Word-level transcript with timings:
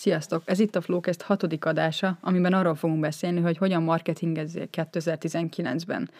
Sziasztok! 0.00 0.42
Ez 0.44 0.58
itt 0.58 0.76
a 0.76 0.80
Flowcast 0.80 1.22
hatodik 1.22 1.64
adása, 1.64 2.18
amiben 2.20 2.52
arról 2.52 2.74
fogunk 2.74 3.00
beszélni, 3.00 3.40
hogy 3.40 3.56
hogyan 3.56 3.82
marketingezzél 3.82 4.68
2019-ben. 4.72 6.10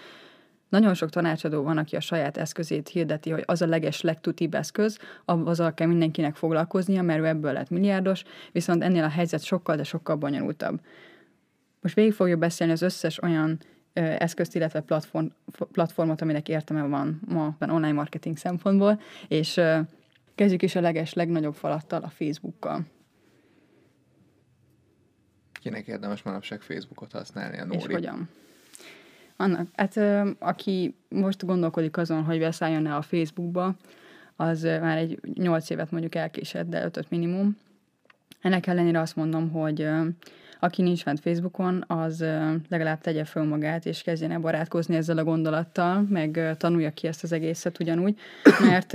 Nagyon 0.68 0.94
sok 0.94 1.10
tanácsadó 1.10 1.62
van, 1.62 1.78
aki 1.78 1.96
a 1.96 2.00
saját 2.00 2.36
eszközét 2.36 2.88
hirdeti, 2.88 3.30
hogy 3.30 3.42
az 3.46 3.62
a 3.62 3.66
leges, 3.66 4.00
legtutibb 4.00 4.54
eszköz, 4.54 4.98
azzal 5.24 5.74
kell 5.74 5.86
mindenkinek 5.86 6.36
foglalkoznia, 6.36 7.02
mert 7.02 7.20
ő 7.20 7.26
ebből 7.26 7.52
lett 7.52 7.70
milliárdos, 7.70 8.22
viszont 8.52 8.82
ennél 8.82 9.04
a 9.04 9.08
helyzet 9.08 9.42
sokkal, 9.42 9.76
de 9.76 9.84
sokkal 9.84 10.16
bonyolultabb. 10.16 10.80
Most 11.80 11.94
végig 11.94 12.12
fogjuk 12.12 12.38
beszélni 12.38 12.72
az 12.72 12.82
összes 12.82 13.22
olyan 13.22 13.58
ö, 13.92 14.00
eszközt, 14.00 14.54
illetve 14.54 14.80
platform, 14.80 15.26
platformot, 15.72 16.20
aminek 16.20 16.48
értelme 16.48 16.86
van 16.86 17.20
ma 17.28 17.56
online 17.60 17.92
marketing 17.92 18.36
szempontból, 18.36 19.00
és 19.28 19.60
kezdjük 20.34 20.62
is 20.62 20.74
a 20.74 20.80
leges, 20.80 21.12
legnagyobb 21.12 21.54
falattal, 21.54 22.02
a 22.02 22.08
Facebookkal. 22.08 22.86
Kinek 25.62 25.86
érdemes 25.86 26.22
manapság 26.22 26.60
Facebookot 26.60 27.12
használni 27.12 27.58
a 27.58 27.66
És 27.70 27.82
Nóri? 27.82 27.92
hogyan? 27.92 28.28
Annak, 29.36 29.66
hát 29.76 30.00
aki 30.38 30.94
most 31.08 31.46
gondolkodik 31.46 31.96
azon, 31.96 32.24
hogy 32.24 32.38
beszálljon-e 32.38 32.96
a 32.96 33.02
Facebookba, 33.02 33.76
az 34.36 34.62
már 34.62 34.98
egy 34.98 35.20
nyolc 35.34 35.70
évet 35.70 35.90
mondjuk 35.90 36.14
elkésett, 36.14 36.68
de 36.68 36.84
ötöt 36.84 37.10
minimum. 37.10 37.56
Ennek 38.40 38.66
ellenére 38.66 39.00
azt 39.00 39.16
mondom, 39.16 39.50
hogy 39.50 39.88
aki 40.60 40.82
nincs 40.82 41.02
fent 41.02 41.20
Facebookon, 41.20 41.84
az 41.86 42.24
legalább 42.68 43.00
tegye 43.00 43.24
föl 43.24 43.44
magát, 43.44 43.86
és 43.86 44.02
kezdjen 44.02 44.30
el 44.30 44.38
barátkozni 44.38 44.96
ezzel 44.96 45.18
a 45.18 45.24
gondolattal, 45.24 46.06
meg 46.08 46.54
tanulja 46.56 46.90
ki 46.90 47.06
ezt 47.06 47.22
az 47.22 47.32
egészet 47.32 47.80
ugyanúgy, 47.80 48.18
mert 48.60 48.92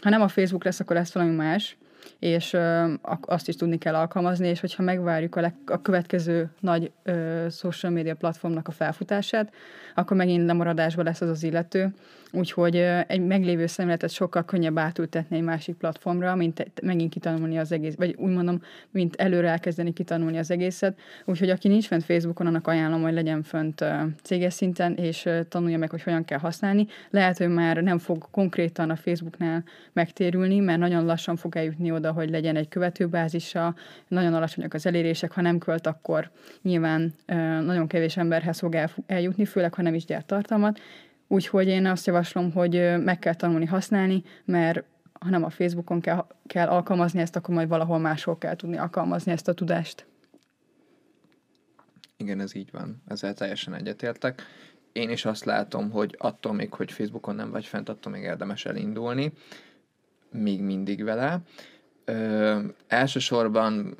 ha 0.00 0.10
nem 0.10 0.22
a 0.22 0.28
Facebook 0.28 0.64
lesz, 0.64 0.80
akkor 0.80 0.96
lesz 0.96 1.12
valami 1.12 1.34
más, 1.34 1.76
és 2.18 2.52
ö, 2.52 2.92
azt 3.20 3.48
is 3.48 3.54
tudni 3.56 3.78
kell 3.78 3.94
alkalmazni, 3.94 4.48
és 4.48 4.60
hogyha 4.60 4.82
megvárjuk 4.82 5.36
a, 5.36 5.40
leg- 5.40 5.70
a 5.70 5.82
következő 5.82 6.50
nagy 6.60 6.90
ö, 7.02 7.46
social 7.50 7.92
media 7.92 8.14
platformnak 8.14 8.68
a 8.68 8.72
felfutását, 8.72 9.52
akkor 9.94 10.16
megint 10.16 10.46
lemaradásba 10.46 11.02
lesz 11.02 11.20
az 11.20 11.28
az 11.28 11.42
illető, 11.42 11.94
úgyhogy 12.32 12.76
ö, 12.76 13.00
egy 13.06 13.20
meglévő 13.26 13.66
szemléletet 13.66 14.10
sokkal 14.10 14.44
könnyebb 14.44 14.78
átültetni 14.78 15.36
egy 15.36 15.42
másik 15.42 15.74
platformra, 15.76 16.34
mint 16.34 16.60
egy- 16.60 16.70
megint 16.82 17.10
kitanulni 17.10 17.58
az 17.58 17.72
egész, 17.72 17.94
vagy 17.94 18.14
úgy 18.18 18.32
mondom, 18.32 18.60
mint 18.90 19.16
előre 19.16 19.48
elkezdeni 19.48 19.92
kitanulni 19.92 20.38
az 20.38 20.50
egészet. 20.50 20.98
Úgyhogy 21.24 21.50
aki 21.50 21.68
nincs 21.68 21.86
fent 21.86 22.04
Facebookon, 22.04 22.46
annak 22.46 22.66
ajánlom, 22.66 23.02
hogy 23.02 23.12
legyen 23.12 23.42
fönt 23.42 23.80
ö, 23.80 23.92
céges 24.22 24.52
szinten, 24.52 24.94
és 24.94 25.24
ö, 25.24 25.40
tanulja 25.48 25.78
meg, 25.78 25.90
hogy 25.90 26.02
hogyan 26.02 26.24
kell 26.24 26.38
használni. 26.38 26.86
Lehet, 27.10 27.38
hogy 27.38 27.48
már 27.48 27.76
nem 27.76 27.98
fog 27.98 28.26
konkrétan 28.30 28.90
a 28.90 28.96
Facebooknál 28.96 29.64
megtérülni, 29.92 30.58
mert 30.58 30.78
nagyon 30.78 31.04
lassan 31.04 31.36
fog 31.36 31.56
eljutni 31.56 31.90
oda, 31.96 32.12
hogy 32.12 32.30
legyen 32.30 32.56
egy 32.56 32.68
követőbázisa, 32.68 33.74
nagyon 34.08 34.34
alacsonyak 34.34 34.74
az 34.74 34.86
elérések, 34.86 35.32
ha 35.32 35.40
nem 35.40 35.58
költ, 35.58 35.86
akkor 35.86 36.30
nyilván 36.62 37.14
nagyon 37.64 37.86
kevés 37.86 38.16
emberhez 38.16 38.58
fog 38.58 38.74
el, 38.74 38.90
eljutni, 39.06 39.44
főleg, 39.44 39.74
ha 39.74 39.82
nem 39.82 39.94
is 39.94 40.04
gyárt 40.04 40.26
tartalmat. 40.26 40.80
Úgyhogy 41.28 41.66
én 41.66 41.86
azt 41.86 42.06
javaslom, 42.06 42.52
hogy 42.52 42.94
meg 43.04 43.18
kell 43.18 43.34
tanulni 43.34 43.66
használni, 43.66 44.22
mert 44.44 44.84
ha 45.20 45.30
nem 45.30 45.44
a 45.44 45.50
Facebookon 45.50 46.00
kell, 46.00 46.26
kell 46.46 46.68
alkalmazni 46.68 47.20
ezt, 47.20 47.36
akkor 47.36 47.54
majd 47.54 47.68
valahol 47.68 47.98
máshol 47.98 48.38
kell 48.38 48.56
tudni 48.56 48.76
alkalmazni 48.76 49.32
ezt 49.32 49.48
a 49.48 49.52
tudást. 49.52 50.06
Igen, 52.16 52.40
ez 52.40 52.54
így 52.54 52.70
van. 52.72 53.02
Ezzel 53.06 53.34
teljesen 53.34 53.74
egyetértek. 53.74 54.42
Én 54.92 55.10
is 55.10 55.24
azt 55.24 55.44
látom, 55.44 55.90
hogy 55.90 56.14
attól 56.18 56.52
még, 56.52 56.72
hogy 56.72 56.92
Facebookon 56.92 57.34
nem 57.34 57.50
vagy 57.50 57.64
fent, 57.64 57.88
attól 57.88 58.12
még 58.12 58.22
érdemes 58.22 58.64
elindulni. 58.64 59.32
Még 60.30 60.60
mindig 60.60 61.04
vele. 61.04 61.40
Ö, 62.08 62.58
elsősorban 62.86 63.96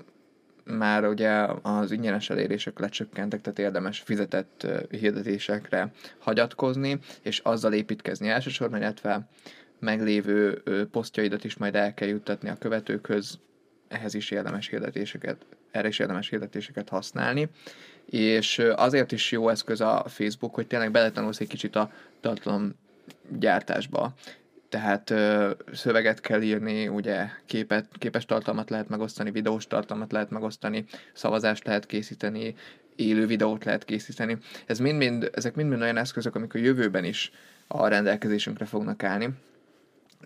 már 0.64 1.04
ugye 1.08 1.46
az 1.62 1.90
ingyenes 1.90 2.30
elérések 2.30 2.78
lecsökkentek, 2.78 3.40
tehát 3.40 3.58
érdemes 3.58 4.00
fizetett 4.00 4.66
hirdetésekre 4.90 5.92
hagyatkozni, 6.18 6.98
és 7.22 7.38
azzal 7.38 7.72
építkezni 7.72 8.28
elsősorban, 8.28 8.81
illetve 8.81 9.28
meglévő 9.78 10.62
posztjaidat 10.91 11.44
is 11.44 11.56
majd 11.56 11.75
el 11.75 11.94
kell 11.94 12.08
juttatni 12.08 12.48
a 12.48 12.58
követőkhöz, 12.58 13.38
ehhez 13.88 14.14
is 14.14 14.31
érdemes 14.31 14.69
hirdetéseket, 14.69 15.47
erre 15.70 15.88
is 15.88 15.98
érdemes 15.98 16.28
hirdetéseket 16.28 16.88
használni, 16.88 17.48
és 18.06 18.58
azért 18.58 19.12
is 19.12 19.32
jó 19.32 19.48
eszköz 19.48 19.81
a 19.81 20.04
Facebook, 20.08 20.54
hogy 20.54 20.66
tényleg 20.66 20.91
beletanulsz 20.91 21.41
egy 21.41 21.48
kicsit 21.48 21.76
a 21.76 21.91
tartalomgyártásba. 22.20 24.14
Tehát 24.69 25.10
ö, 25.10 25.50
szöveget 25.72 26.21
kell 26.21 26.43
írni, 26.43 26.88
ugye 26.88 27.27
képet, 27.47 27.87
képes 27.99 28.25
tartalmat 28.25 28.71
lehet 28.71 28.88
megosztani, 28.88 29.31
videós 29.31 29.66
tartalmat 29.66 30.12
lehet 30.12 30.31
megosztani, 30.31 30.84
szavazást 31.12 31.66
lehet 31.66 31.87
készíteni, 31.87 32.54
élő 32.97 33.26
videót 33.26 33.65
lehet 33.65 33.84
készíteni. 33.84 34.38
Ez 34.66 34.78
mind-mind, 34.78 35.31
ezek 35.34 35.55
mind-mind 35.55 35.82
olyan 35.82 35.97
eszközök, 35.97 36.34
amik 36.34 36.55
a 36.55 36.59
jövőben 36.59 37.05
is 37.05 37.32
a 37.66 37.88
rendelkezésünkre 37.88 38.65
fognak 38.65 39.03
állni. 39.03 39.28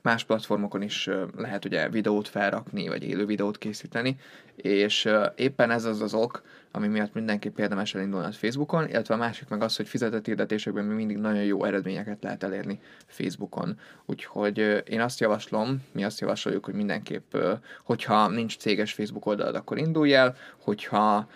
Más 0.03 0.25
platformokon 0.25 0.83
is 0.83 1.11
lehet 1.37 1.65
ugye 1.65 1.88
videót 1.88 2.28
felrakni, 2.28 2.88
vagy 2.88 3.03
élő 3.05 3.27
videót 3.27 3.59
készíteni, 3.59 4.16
és 4.56 5.09
éppen 5.37 5.71
ez 5.71 5.84
az 5.84 6.00
az 6.00 6.15
ok, 6.15 6.43
ami 6.72 6.87
miatt 6.87 7.15
mindenképp 7.15 7.59
érdemes 7.59 7.94
elindulni 7.94 8.27
a 8.27 8.33
Facebookon, 8.33 8.88
illetve 8.88 9.15
a 9.15 9.16
másik 9.16 9.49
meg 9.49 9.62
az, 9.62 9.77
hogy 9.77 9.88
fizetett 9.88 10.27
hirdetésekben 10.27 10.84
még 10.84 10.97
mindig 10.97 11.16
nagyon 11.16 11.44
jó 11.44 11.65
eredményeket 11.65 12.22
lehet 12.22 12.43
elérni 12.43 12.81
Facebookon. 13.06 13.78
Úgyhogy 14.06 14.83
én 14.88 15.00
azt 15.00 15.21
javaslom, 15.21 15.83
mi 15.93 16.05
azt 16.05 16.21
javasoljuk, 16.21 16.65
hogy 16.65 16.75
mindenképp, 16.75 17.37
hogyha 17.84 18.28
nincs 18.28 18.56
céges 18.56 18.93
Facebook 18.93 19.27
oldalad, 19.27 19.55
akkor 19.55 19.78
indulj 19.78 20.15
el, 20.15 20.37
hogyha 20.59 21.28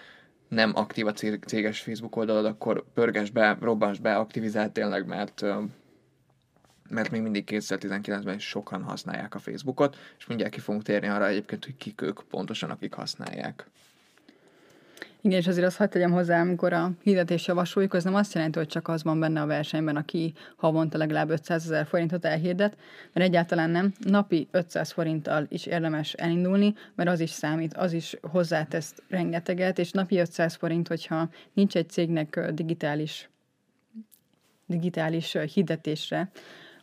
nem 0.48 0.72
aktív 0.74 1.06
a 1.06 1.12
cé- 1.12 1.44
céges 1.46 1.80
Facebook 1.80 2.16
oldalad, 2.16 2.44
akkor 2.44 2.84
pörges 2.94 3.30
be, 3.30 3.56
robbans 3.60 3.98
be, 3.98 4.16
aktivizáld 4.16 4.72
tényleg, 4.72 5.06
mert 5.06 5.44
mert 6.88 7.10
még 7.10 7.22
mindig 7.22 7.44
2019-ben 7.50 8.34
is 8.34 8.48
sokan 8.48 8.82
használják 8.82 9.34
a 9.34 9.38
Facebookot, 9.38 9.96
és 10.18 10.26
mindjárt 10.26 10.52
ki 10.52 10.60
fogunk 10.60 10.84
térni 10.84 11.08
arra 11.08 11.28
egyébként, 11.28 11.64
hogy 11.64 11.76
kik 11.76 12.02
ők 12.02 12.20
pontosan, 12.30 12.70
akik 12.70 12.92
használják. 12.92 13.66
Igen, 15.20 15.38
és 15.38 15.46
azért 15.46 15.66
azt 15.66 15.76
hagyd 15.76 15.90
tegyem 15.90 16.10
hozzá, 16.10 16.40
amikor 16.40 16.72
a 16.72 16.90
hirdetést 17.02 17.46
javasoljuk, 17.46 17.94
az 17.94 18.04
nem 18.04 18.14
azt 18.14 18.34
jelenti, 18.34 18.58
hogy 18.58 18.68
csak 18.68 18.88
az 18.88 19.02
van 19.02 19.20
benne 19.20 19.40
a 19.40 19.46
versenyben, 19.46 19.96
aki 19.96 20.34
havonta 20.56 20.98
legalább 20.98 21.30
500 21.30 21.64
ezer 21.64 21.86
forintot 21.86 22.24
elhirdet, 22.24 22.76
mert 23.12 23.26
egyáltalán 23.26 23.70
nem. 23.70 23.92
Napi 23.98 24.48
500 24.50 24.92
forinttal 24.92 25.46
is 25.48 25.66
érdemes 25.66 26.12
elindulni, 26.12 26.74
mert 26.94 27.08
az 27.08 27.20
is 27.20 27.30
számít, 27.30 27.74
az 27.74 27.92
is 27.92 28.16
hozzátesz 28.22 28.94
rengeteget, 29.08 29.78
és 29.78 29.90
napi 29.90 30.18
500 30.18 30.54
forint, 30.54 30.88
hogyha 30.88 31.28
nincs 31.52 31.76
egy 31.76 31.90
cégnek 31.90 32.50
digitális 32.52 33.28
digitális 34.66 35.36
hirdetésre, 35.54 36.30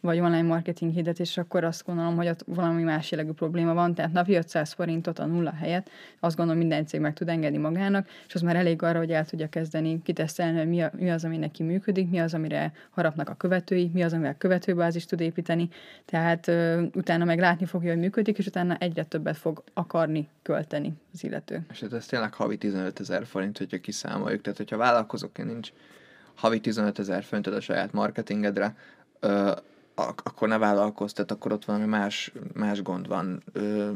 vagy 0.02 0.20
online 0.20 0.42
marketing 0.42 0.94
hirdetésre, 0.94 1.42
akkor 1.42 1.64
azt 1.64 1.86
gondolom, 1.86 2.16
hogy 2.16 2.28
ott 2.28 2.44
valami 2.46 2.84
más 2.84 3.12
jellegű 3.12 3.32
probléma 3.32 3.74
van, 3.74 3.94
tehát 3.94 4.12
napi 4.12 4.36
500 4.36 4.74
forintot 4.74 5.20
a 5.20 5.26
nulla 5.26 5.52
helyett, 5.52 5.90
azt 6.20 6.36
gondolom 6.36 6.62
minden 6.62 6.86
cég 6.86 7.00
meg 7.00 7.14
tud 7.14 7.30
engedni 7.30 7.58
magának, 7.58 8.08
és 8.28 8.36
az 8.36 8.42
már 8.42 8.56
elég 8.56 8.82
arra, 8.82 8.98
hogy 8.98 9.12
el 9.12 9.26
tudja 9.26 9.50
kezdeni 9.50 10.02
kitesztelni, 10.02 10.58
hogy 10.58 10.68
mi, 10.68 10.82
a, 10.82 10.92
mi 10.98 11.12
az, 11.12 11.26
ami 11.26 11.38
neki 11.38 11.64
működik, 11.64 12.10
mi 12.10 12.20
az, 12.20 12.34
amire 12.34 12.74
harapnak 12.90 13.30
a 13.30 13.34
követői, 13.34 13.92
mi 13.94 14.04
az, 14.04 14.14
amivel 14.14 14.38
követőbázis 14.38 15.06
tud 15.06 15.20
építeni, 15.20 15.70
tehát 16.06 16.48
ö, 16.48 16.84
utána 16.96 17.26
meg 17.26 17.40
látni 17.40 17.66
fogja, 17.66 17.92
hogy 17.92 18.00
működik, 18.00 18.38
és 18.38 18.46
utána 18.46 18.76
egyre 18.76 19.04
többet 19.04 19.38
fog 19.38 19.64
akarni 19.74 20.30
költeni 20.42 20.94
az 21.14 21.24
illető. 21.24 21.66
És 21.70 21.80
hát 21.80 21.94
ez 21.94 22.06
tényleg 22.06 22.34
havi 22.34 22.58
15 22.58 23.00
ezer 23.00 23.26
forint, 23.26 23.58
hogyha 23.58 23.80
kiszámoljuk. 23.80 24.42
Tehát, 24.42 24.58
hogyha 24.58 24.78
vállalkozóként 24.78 25.48
nincs 25.48 25.72
havi 26.36 26.60
15 26.60 27.00
ezer 27.00 27.24
forintot 27.24 27.54
a 27.54 27.62
saját 27.62 27.92
marketingedre, 27.92 28.76
ö, 29.20 29.52
akkor 30.24 30.48
ne 30.48 30.58
vállalkozz, 30.58 31.14
tehát 31.14 31.32
akkor 31.32 31.52
ott 31.52 31.66
valami 31.66 31.86
más, 31.86 32.32
más 32.54 32.82
gond 32.82 33.08
van. 33.08 33.44
Ö, 33.54 33.92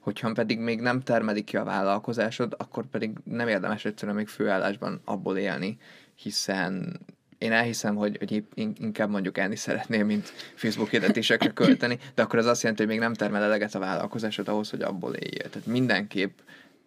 hogyha 0.00 0.32
pedig 0.32 0.58
még 0.58 0.80
nem 0.80 1.00
termelik 1.00 1.44
ki 1.44 1.56
a 1.56 1.64
vállalkozásod, 1.64 2.54
akkor 2.58 2.86
pedig 2.86 3.16
nem 3.24 3.48
érdemes 3.48 3.84
egyszerűen 3.84 4.16
még 4.16 4.28
főállásban 4.28 5.00
abból 5.04 5.36
élni, 5.36 5.78
hiszen 6.14 7.00
én 7.38 7.52
elhiszem, 7.52 7.96
hogy, 7.96 8.16
hogy 8.18 8.44
inkább 8.54 9.10
mondjuk 9.10 9.38
enni 9.38 9.56
szeretnél, 9.56 10.04
mint 10.04 10.32
Facebook 10.54 10.88
hirdetésekre 10.88 11.50
költeni, 11.62 11.98
de 12.14 12.22
akkor 12.22 12.38
az 12.38 12.46
azt 12.46 12.62
jelenti, 12.62 12.82
hogy 12.82 12.92
még 12.92 13.00
nem 13.00 13.14
termel 13.14 13.42
eleget 13.42 13.74
a 13.74 13.78
vállalkozásod 13.78 14.48
ahhoz, 14.48 14.70
hogy 14.70 14.82
abból 14.82 15.14
éljél. 15.14 15.50
Tehát 15.50 15.66
mindenképp 15.66 16.38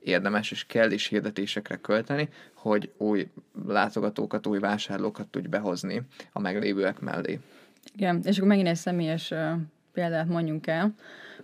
érdemes 0.04 0.52
és 0.52 0.66
kell 0.66 0.92
is 0.92 1.08
hirdetésekre 1.08 1.76
költeni, 1.76 2.30
hogy 2.54 2.92
új 2.98 3.28
látogatókat, 3.68 4.48
új 4.48 4.60
vásárlókat 4.60 5.28
tudj 5.28 5.48
behozni 5.48 6.02
a 6.32 6.40
meglévőek 6.40 7.00
mellé. 7.00 7.40
Igen, 7.94 8.22
és 8.24 8.38
akkor 8.38 8.50
megint 8.50 8.68
egy 8.68 8.76
személyes 8.76 9.34
példát 9.92 10.28
mondjunk 10.28 10.68
el, 10.68 10.94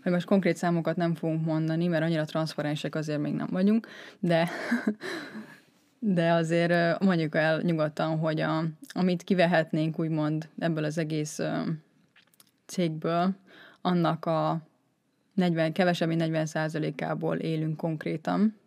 hogy 0.04 0.12
most 0.12 0.26
konkrét 0.26 0.56
számokat 0.56 0.96
nem 0.96 1.16
fogunk 1.16 1.46
mondani, 1.46 1.88
mert 1.88 2.04
annyira 2.04 2.26
transzparensek 2.26 2.96
azért 2.96 3.20
még 3.20 3.34
nem 3.34 3.48
vagyunk, 3.52 3.88
de, 4.20 4.50
de 6.00 6.32
azért 6.32 7.00
mondjuk 7.00 7.36
el 7.36 7.62
nyugodtan, 7.62 8.18
hogy 8.18 8.42
a, 8.42 8.64
amit 8.94 9.24
kivehetnénk 9.24 10.00
úgymond 10.00 10.50
ebből 10.60 10.84
az 10.84 10.98
egész 10.98 11.40
cégből, 12.66 13.36
annak 13.82 14.26
a 14.26 14.62
40, 15.34 15.72
kevesebb, 15.72 16.08
mint 16.08 16.20
40 16.20 16.46
százalékából 16.46 17.36
élünk 17.36 17.78
konkrétan, 17.78 18.60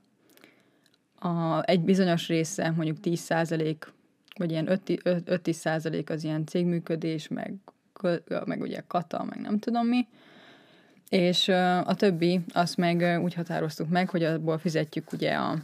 a, 1.18 1.62
egy 1.64 1.80
bizonyos 1.80 2.28
része, 2.28 2.70
mondjuk 2.70 3.00
10 3.00 3.20
százalék, 3.20 3.92
vagy 4.36 4.50
ilyen 4.50 4.68
5-10 4.86 5.52
százalék 5.52 6.10
az 6.10 6.24
ilyen 6.24 6.46
cégműködés, 6.46 7.28
meg, 7.28 7.54
meg 8.44 8.60
ugye 8.60 8.80
kata, 8.86 9.24
meg 9.24 9.40
nem 9.40 9.58
tudom 9.58 9.86
mi, 9.86 10.06
és 11.08 11.48
a 11.84 11.94
többi, 11.94 12.40
azt 12.52 12.76
meg 12.76 13.20
úgy 13.22 13.34
határoztuk 13.34 13.88
meg, 13.88 14.10
hogy 14.10 14.22
abból 14.22 14.58
fizetjük 14.58 15.12
ugye 15.12 15.34
a 15.34 15.58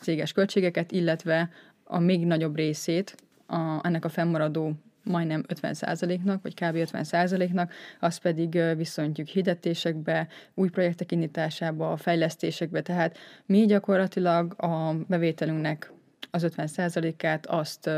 céges 0.00 0.32
költségeket, 0.32 0.92
illetve 0.92 1.50
a 1.84 1.98
még 1.98 2.26
nagyobb 2.26 2.56
részét 2.56 3.16
a, 3.46 3.86
ennek 3.86 4.04
a 4.04 4.08
fennmaradó 4.08 4.72
majdnem 5.04 5.44
50%-nak, 5.48 6.42
vagy 6.42 6.54
kb. 6.54 6.76
50%-nak, 6.76 7.72
azt 8.00 8.20
pedig 8.20 8.60
viszonyítjuk 8.76 9.26
hirdetésekbe, 9.26 10.28
új 10.54 10.68
projektek 10.68 11.12
indításába, 11.12 11.96
fejlesztésekbe, 11.96 12.82
tehát 12.82 13.18
mi 13.46 13.66
gyakorlatilag 13.66 14.54
a 14.62 14.94
bevételünknek 15.08 15.92
az 16.34 16.46
50%-át 16.56 17.46
azt 17.46 17.90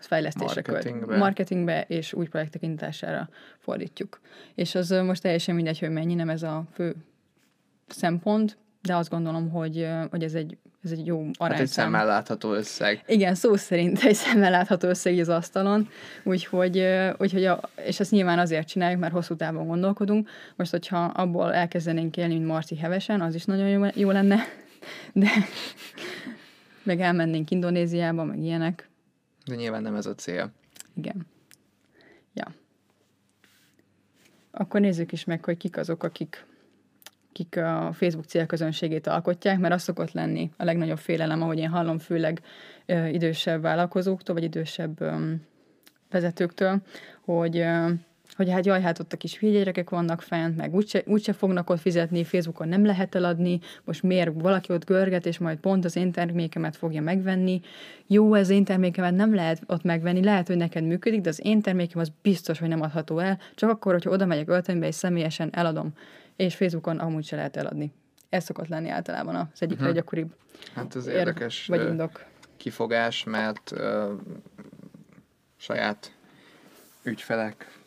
fejlesztésre 0.00 0.62
marketingbe. 0.66 1.06
Költ, 1.06 1.18
marketingbe 1.18 1.84
és 1.88 2.12
új 2.12 2.26
projektek 2.26 2.62
indítására 2.62 3.28
fordítjuk. 3.58 4.20
És 4.54 4.74
az 4.74 4.90
most 4.90 5.22
teljesen 5.22 5.54
mindegy, 5.54 5.78
hogy 5.78 5.90
mennyi, 5.90 6.14
nem 6.14 6.28
ez 6.28 6.42
a 6.42 6.64
fő 6.74 6.94
szempont, 7.86 8.56
de 8.82 8.96
azt 8.96 9.10
gondolom, 9.10 9.50
hogy, 9.50 9.88
hogy 10.10 10.22
ez 10.22 10.34
egy, 10.34 10.56
ez 10.84 10.90
egy 10.90 11.06
jó 11.06 11.16
arányszám. 11.16 11.48
Hát 11.48 11.60
egy 11.60 11.68
szemmel 11.68 12.06
látható 12.06 12.52
összeg. 12.52 13.02
Igen, 13.06 13.34
szó 13.34 13.56
szerint 13.56 14.02
egy 14.02 14.14
szemmel 14.14 14.50
látható 14.50 14.88
összeg 14.88 15.18
az 15.18 15.28
asztalon, 15.28 15.88
úgyhogy, 16.24 16.86
úgyhogy 17.18 17.44
a, 17.44 17.60
és 17.86 18.00
ezt 18.00 18.10
nyilván 18.10 18.38
azért 18.38 18.68
csináljuk, 18.68 19.00
mert 19.00 19.12
hosszú 19.12 19.36
távon 19.36 19.66
gondolkodunk. 19.66 20.28
Most, 20.56 20.70
hogyha 20.70 21.04
abból 21.04 21.54
elkezdenénk 21.54 22.16
élni, 22.16 22.34
mint 22.34 22.46
Marci 22.46 22.76
hevesen, 22.76 23.20
az 23.20 23.34
is 23.34 23.44
nagyon 23.44 23.68
jó, 23.68 23.84
jó 23.94 24.10
lenne, 24.10 24.38
de 25.12 25.28
meg 26.86 27.00
elmennénk 27.00 27.50
Indonéziába, 27.50 28.24
meg 28.24 28.38
ilyenek. 28.38 28.88
De 29.46 29.54
nyilván 29.54 29.82
nem 29.82 29.94
ez 29.94 30.06
a 30.06 30.14
cél. 30.14 30.52
Igen. 30.94 31.26
Ja. 32.34 32.54
Akkor 34.50 34.80
nézzük 34.80 35.12
is 35.12 35.24
meg, 35.24 35.44
hogy 35.44 35.56
kik 35.56 35.76
azok, 35.76 36.02
akik 36.02 36.46
akik 37.36 37.56
a 37.56 37.92
Facebook 37.92 38.26
célközönségét 38.26 39.06
alkotják, 39.06 39.58
mert 39.58 39.74
az 39.74 39.82
szokott 39.82 40.12
lenni 40.12 40.50
a 40.56 40.64
legnagyobb 40.64 40.98
félelem, 40.98 41.42
ahogy 41.42 41.58
én 41.58 41.68
hallom, 41.68 41.98
főleg 41.98 42.40
ö, 42.86 43.06
idősebb 43.06 43.62
vállalkozóktól, 43.62 44.34
vagy 44.34 44.44
idősebb 44.44 45.00
ö, 45.00 45.32
vezetőktől, 46.10 46.82
hogy 47.24 47.58
ö, 47.58 47.92
hogy 48.36 48.50
hát 48.50 48.66
jaj, 48.66 48.80
hát 48.80 48.98
ott 48.98 49.12
a 49.12 49.16
kis 49.16 49.38
gyerekek 49.40 49.90
vannak 49.90 50.22
fent, 50.22 50.56
meg 50.56 50.74
úgyse, 50.74 51.02
úgyse 51.06 51.32
fognak 51.32 51.70
ott 51.70 51.80
fizetni, 51.80 52.24
Facebookon 52.24 52.68
nem 52.68 52.84
lehet 52.84 53.14
eladni, 53.14 53.60
most 53.84 54.02
miért 54.02 54.30
valaki 54.34 54.72
ott 54.72 54.84
görget, 54.84 55.26
és 55.26 55.38
majd 55.38 55.58
pont 55.58 55.84
az 55.84 55.96
én 55.96 56.12
termékemet 56.12 56.76
fogja 56.76 57.02
megvenni. 57.02 57.60
Jó, 58.06 58.34
ez 58.34 58.48
én 58.48 58.64
termékemet 58.64 59.14
nem 59.14 59.34
lehet 59.34 59.62
ott 59.66 59.82
megvenni, 59.82 60.24
lehet, 60.24 60.46
hogy 60.46 60.56
neked 60.56 60.84
működik, 60.84 61.20
de 61.20 61.28
az 61.28 61.40
én 61.44 61.60
termékem 61.60 62.00
az 62.00 62.12
biztos, 62.22 62.58
hogy 62.58 62.68
nem 62.68 62.80
adható 62.80 63.18
el, 63.18 63.38
csak 63.54 63.70
akkor, 63.70 63.92
hogyha 63.92 64.10
oda 64.10 64.26
megyek 64.26 64.48
öltönybe, 64.48 64.86
és 64.86 64.94
személyesen 64.94 65.50
eladom 65.52 65.92
és 66.36 66.54
Facebookon 66.54 66.98
amúgy 66.98 67.24
se 67.24 67.36
lehet 67.36 67.56
eladni. 67.56 67.92
Ez 68.28 68.44
szokott 68.44 68.68
lenni 68.68 68.88
általában 68.88 69.34
az 69.34 69.62
egyik 69.62 69.72
uh-huh. 69.72 69.86
leggyakoribb 69.86 70.34
Hát 70.74 70.96
ez 70.96 71.06
érdekes 71.06 71.66
vagy 71.66 71.88
indok. 71.88 72.24
kifogás, 72.56 73.24
mert 73.24 73.70
uh, 73.70 74.10
saját 75.56 76.12
ügyfelek, 77.02 77.80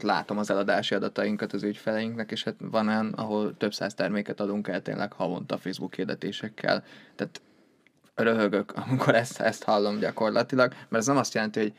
látom 0.00 0.38
az 0.38 0.50
eladási 0.50 0.94
adatainkat 0.94 1.52
az 1.52 1.62
ügyfeleinknek, 1.62 2.30
és 2.30 2.44
hát 2.44 2.54
van 2.58 2.88
olyan, 2.88 3.12
ahol 3.12 3.56
több 3.56 3.74
száz 3.74 3.94
terméket 3.94 4.40
adunk 4.40 4.68
el 4.68 4.82
tényleg 4.82 5.12
havonta 5.12 5.58
Facebook 5.58 5.94
hirdetésekkel. 5.94 6.84
Tehát 7.16 7.40
röhögök, 8.14 8.72
amikor 8.88 9.14
ezt, 9.14 9.40
ezt 9.40 9.62
hallom 9.62 9.98
gyakorlatilag, 9.98 10.70
mert 10.70 11.02
ez 11.02 11.06
nem 11.06 11.16
azt 11.16 11.34
jelenti, 11.34 11.60
hogy 11.60 11.74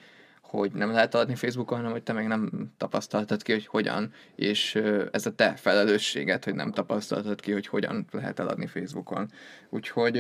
hogy 0.49 0.71
nem 0.71 0.91
lehet 0.91 1.15
adni 1.15 1.35
Facebookon, 1.35 1.77
hanem 1.77 1.91
hogy 1.91 2.03
te 2.03 2.13
még 2.13 2.27
nem 2.27 2.71
tapasztaltad 2.77 3.41
ki, 3.41 3.51
hogy 3.51 3.65
hogyan, 3.65 4.13
és 4.35 4.75
ez 5.11 5.25
a 5.25 5.35
te 5.35 5.55
felelősséget, 5.55 6.43
hogy 6.43 6.55
nem 6.55 6.71
tapasztaltad 6.71 7.41
ki, 7.41 7.51
hogy 7.51 7.67
hogyan 7.67 8.05
lehet 8.11 8.39
eladni 8.39 8.67
Facebookon. 8.67 9.31
Úgyhogy 9.69 10.17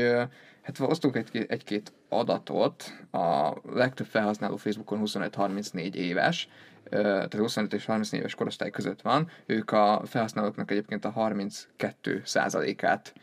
hát 0.61 0.77
hoztunk 0.77 1.15
egy, 1.15 1.45
egy-két 1.47 1.91
adatot, 2.09 2.93
a 3.11 3.53
legtöbb 3.73 4.07
felhasználó 4.07 4.55
Facebookon 4.55 5.01
25-34 5.05 5.93
éves, 5.93 6.49
tehát 6.89 7.33
25 7.33 7.73
és 7.73 7.85
34 7.85 8.19
éves 8.19 8.35
korosztály 8.35 8.69
között 8.69 9.01
van, 9.01 9.29
ők 9.45 9.71
a 9.71 10.01
felhasználóknak 10.05 10.71
egyébként 10.71 11.05
a 11.05 11.09
32 11.09 12.23
át 12.81 13.13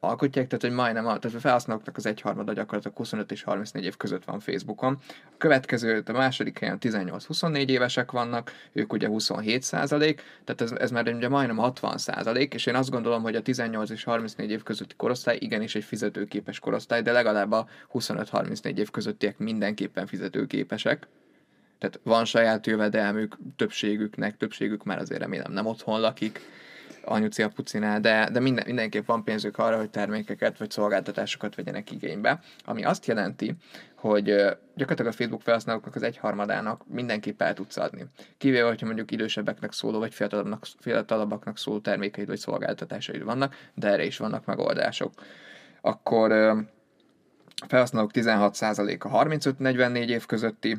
alkotják, 0.00 0.46
tehát 0.46 0.64
hogy 0.64 0.72
majdnem, 0.72 1.06
a, 1.06 1.18
tehát 1.18 1.36
a 1.36 1.40
felhasználóknak 1.40 1.96
az 1.96 2.06
egyharmada 2.06 2.52
gyakorlatilag 2.52 2.96
25 2.96 3.32
és 3.32 3.42
34 3.42 3.84
év 3.84 3.96
között 3.96 4.24
van 4.24 4.40
Facebookon. 4.40 4.98
A 5.24 5.36
következő, 5.38 6.02
a 6.06 6.12
második 6.12 6.58
helyen 6.58 6.78
18-24 6.80 7.68
évesek 7.68 8.10
vannak, 8.10 8.52
ők 8.72 8.92
ugye 8.92 9.06
27 9.06 9.62
százalék, 9.62 10.22
tehát 10.44 10.60
ez, 10.60 10.70
ez 10.70 10.90
már 10.90 11.08
ugye 11.14 11.28
majdnem 11.28 11.56
60 11.56 11.98
százalék, 11.98 12.54
és 12.54 12.66
én 12.66 12.74
azt 12.74 12.90
gondolom, 12.90 13.22
hogy 13.22 13.34
a 13.34 13.42
18 13.42 13.90
és 13.90 14.04
34 14.04 14.50
év 14.50 14.62
közötti 14.62 14.94
korosztály 14.96 15.36
igenis 15.40 15.74
egy 15.74 15.84
fizetőképes 15.84 16.58
korosztály, 16.58 17.02
de 17.02 17.12
legalább 17.12 17.52
a 17.52 17.66
25-34 17.92 18.76
év 18.76 18.90
közöttiek 18.90 19.38
mindenképpen 19.38 20.06
fizetőképesek. 20.06 21.06
Tehát 21.82 22.00
van 22.02 22.24
saját 22.24 22.66
jövedelmük 22.66 23.36
többségüknek, 23.56 24.36
többségük 24.36 24.84
már 24.84 24.98
azért 24.98 25.20
remélem 25.20 25.52
nem 25.52 25.66
otthon 25.66 26.00
lakik, 26.00 26.40
anyuci 27.04 27.42
apucinál, 27.42 28.00
de, 28.00 28.28
de 28.32 28.40
minden, 28.40 28.64
mindenképp 28.66 29.06
van 29.06 29.24
pénzük 29.24 29.58
arra, 29.58 29.76
hogy 29.76 29.90
termékeket 29.90 30.58
vagy 30.58 30.70
szolgáltatásokat 30.70 31.54
vegyenek 31.54 31.90
igénybe, 31.90 32.40
ami 32.64 32.84
azt 32.84 33.06
jelenti, 33.06 33.54
hogy 33.94 34.24
gyakorlatilag 34.74 35.12
a 35.12 35.16
Facebook 35.16 35.42
felhasználóknak 35.42 35.94
az 35.94 36.02
egyharmadának 36.02 36.82
mindenképp 36.88 37.42
el 37.42 37.54
tudsz 37.54 37.76
adni. 37.76 38.06
Kivéve, 38.38 38.66
hogyha 38.66 38.86
mondjuk 38.86 39.10
idősebbeknek 39.10 39.72
szóló, 39.72 39.98
vagy 39.98 40.14
fiatalabbnak, 40.14 40.66
fiatalabbaknak 40.80 41.58
szóló 41.58 41.78
termékeid 41.78 42.28
vagy 42.28 42.38
szolgáltatásaid 42.38 43.24
vannak, 43.24 43.56
de 43.74 43.88
erre 43.88 44.04
is 44.04 44.16
vannak 44.16 44.44
megoldások. 44.44 45.12
Akkor 45.80 46.32
a 46.32 47.66
felhasználók 47.68 48.10
16%-a 48.14 49.24
35-44 49.24 50.08
év 50.08 50.26
közötti, 50.26 50.76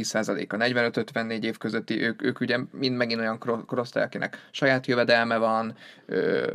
10% 0.00 0.48
a 0.48 0.56
45-54 0.56 1.42
év 1.42 1.58
közötti, 1.58 2.02
ők, 2.02 2.22
ők 2.22 2.40
ugye 2.40 2.58
mind 2.70 2.96
megint 2.96 3.20
olyan 3.20 3.38
korosztály, 3.66 4.02
akinek 4.02 4.48
saját 4.50 4.86
jövedelme 4.86 5.36
van, 5.36 5.76
ö, 6.06 6.52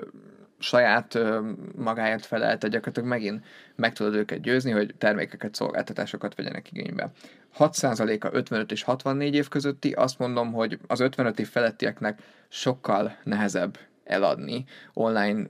saját 0.59 1.15
ö, 1.15 1.51
magáért 1.75 2.25
felelte, 2.25 2.67
gyakorlatilag 2.67 3.09
megint 3.09 3.45
meg 3.75 3.93
tudod 3.93 4.15
őket 4.15 4.41
győzni, 4.41 4.71
hogy 4.71 4.95
termékeket, 4.98 5.55
szolgáltatásokat 5.55 6.36
vegyenek 6.36 6.71
igénybe. 6.71 7.12
6%-a 7.57 8.29
55 8.31 8.71
és 8.71 8.83
64 8.83 9.36
év 9.36 9.48
közötti, 9.48 9.91
azt 9.91 10.19
mondom, 10.19 10.53
hogy 10.53 10.79
az 10.88 11.00
55 11.00 11.39
év 11.39 11.50
felettieknek 11.50 12.21
sokkal 12.50 13.17
nehezebb 13.24 13.77
eladni 14.03 14.65
online 14.93 15.48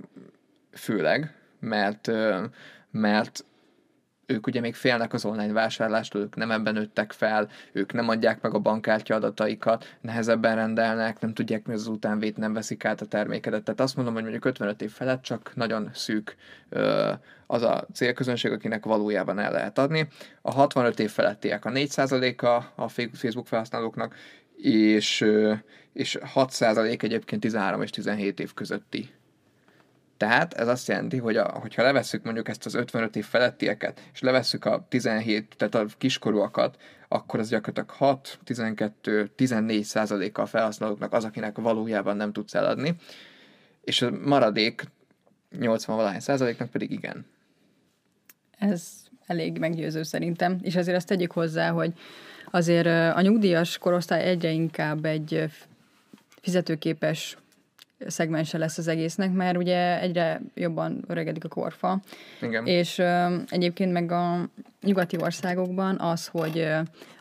főleg, 0.72 1.34
mert, 1.60 2.12
mert 2.92 3.46
ők 4.32 4.48
ugye 4.48 4.60
még 4.60 4.76
félnek 4.76 5.14
az 5.14 5.26
online 5.26 5.54
vásárlástól, 5.54 6.22
ők 6.22 6.36
nem 6.36 6.52
ebben 6.52 6.74
nőttek 6.74 7.12
fel, 7.12 7.50
ők 7.72 7.94
nem 7.94 8.10
adják 8.10 8.42
meg 8.42 8.54
a 8.54 8.60
bankkártya 8.60 9.16
adataikat, 9.16 9.98
nehezebben 10.02 10.56
rendelnek, 10.56 11.20
nem 11.20 11.34
tudják 11.34 11.66
mi 11.66 11.74
az 11.74 11.88
utánvét, 11.88 12.38
nem 12.38 12.54
veszik 12.54 12.86
át 12.86 13.02
a 13.02 13.06
termékedet. 13.06 13.64
Tehát 13.64 13.80
azt 13.80 13.96
mondom, 13.96 14.14
hogy 14.14 14.24
mondjuk 14.24 14.46
55 14.46 14.82
év 14.82 14.92
felett 14.92 15.22
csak 15.22 15.52
nagyon 15.56 15.90
szűk 15.94 16.36
az 17.48 17.62
a 17.62 17.88
célközönség, 17.94 18.52
akinek 18.52 18.86
valójában 18.86 19.40
el 19.40 19.52
lehet 19.52 19.78
adni. 19.78 20.08
A 20.42 20.52
65 20.52 21.00
év 21.00 21.12
felettiek 21.12 21.66
a 21.66 21.70
4%-a 21.70 22.82
a 22.82 22.88
Facebook 22.90 23.48
felhasználóknak, 23.48 24.16
és, 24.56 25.26
és 25.94 26.18
6% 26.36 27.04
egyébként 27.04 27.42
13 27.42 27.82
és 27.82 27.90
17 27.90 28.40
év 28.40 28.54
közötti 28.54 29.10
tehát 30.22 30.54
ez 30.54 30.68
azt 30.68 30.88
jelenti, 30.88 31.18
hogy 31.18 31.38
a, 31.38 31.52
hogyha 31.52 31.84
levesszük 31.84 32.24
mondjuk 32.24 32.48
ezt 32.48 32.66
az 32.66 32.74
55 32.74 33.16
év 33.16 33.26
felettieket, 33.26 34.02
és 34.14 34.20
levesszük 34.20 34.66
a 34.66 34.86
17, 34.90 35.56
tehát 35.58 35.76
a 35.76 35.86
kiskorúakat, 35.98 36.78
akkor 37.08 37.40
az 37.40 37.50
gyakorlatilag 37.50 37.90
6, 37.90 38.40
12, 38.44 39.32
14 39.36 39.84
százaléka 39.84 40.42
a 40.42 40.46
felhasználóknak 40.46 41.14
az, 41.14 41.24
akinek 41.24 41.58
valójában 41.58 42.16
nem 42.16 42.34
tudsz 42.34 42.54
eladni, 42.54 42.96
és 43.84 44.02
a 44.02 44.12
maradék 44.12 44.84
80 45.60 45.96
valahány 45.96 46.20
százaléknak 46.20 46.70
pedig 46.70 46.92
igen. 46.92 47.26
Ez 48.58 48.92
elég 49.26 49.60
meggyőző 49.60 50.04
szerintem, 50.04 50.58
és 50.62 50.76
azért 50.76 50.98
azt 50.98 51.08
tegyük 51.08 51.32
hozzá, 51.32 51.70
hogy 51.70 51.94
azért 52.52 53.16
a 53.16 53.22
nyugdíjas 53.22 53.78
korosztály 53.78 54.24
egyre 54.24 54.50
inkább 54.50 55.06
egy 55.06 55.46
fizetőképes 56.42 57.38
szegmense 58.08 58.58
lesz 58.58 58.78
az 58.78 58.88
egésznek, 58.88 59.34
mert 59.34 59.58
ugye 59.58 60.02
egyre 60.02 60.42
jobban 60.56 61.04
öregedik 61.08 61.44
a 61.44 61.48
korfa. 61.48 62.02
Igen. 62.42 62.66
És 62.66 62.98
ö, 62.98 63.36
egyébként 63.50 63.92
meg 63.92 64.12
a 64.12 64.50
nyugati 64.82 65.18
országokban 65.22 66.00
az, 66.00 66.28
hogy 66.28 66.68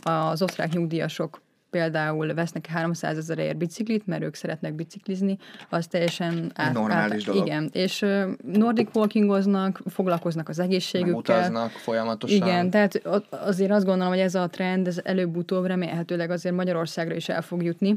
az 0.02 0.42
osztrák 0.42 0.72
nyugdíjasok 0.72 1.40
például 1.70 2.34
vesznek 2.34 2.66
300 2.66 3.16
ezerért 3.16 3.56
biciklit, 3.56 4.06
mert 4.06 4.22
ők 4.22 4.34
szeretnek 4.34 4.74
biciklizni, 4.74 5.38
az 5.68 5.86
teljesen 5.86 6.50
át, 6.54 6.72
normális 6.72 7.20
át, 7.20 7.24
dolog. 7.24 7.46
Igen, 7.46 7.70
és 7.72 8.06
nordic 8.52 8.96
walkingoznak, 8.96 9.80
foglalkoznak 9.86 10.48
az 10.48 10.58
egészségükkel. 10.58 11.14
utaznak 11.14 11.70
folyamatosan. 11.70 12.36
Igen, 12.36 12.70
tehát 12.70 13.02
azért 13.30 13.70
azt 13.70 13.84
gondolom, 13.84 14.12
hogy 14.12 14.22
ez 14.22 14.34
a 14.34 14.46
trend, 14.46 14.86
ez 14.86 15.00
előbb-utóbb 15.04 15.64
remélhetőleg 15.64 16.30
azért 16.30 16.54
Magyarországra 16.54 17.14
is 17.14 17.28
el 17.28 17.42
fog 17.42 17.62
jutni, 17.62 17.94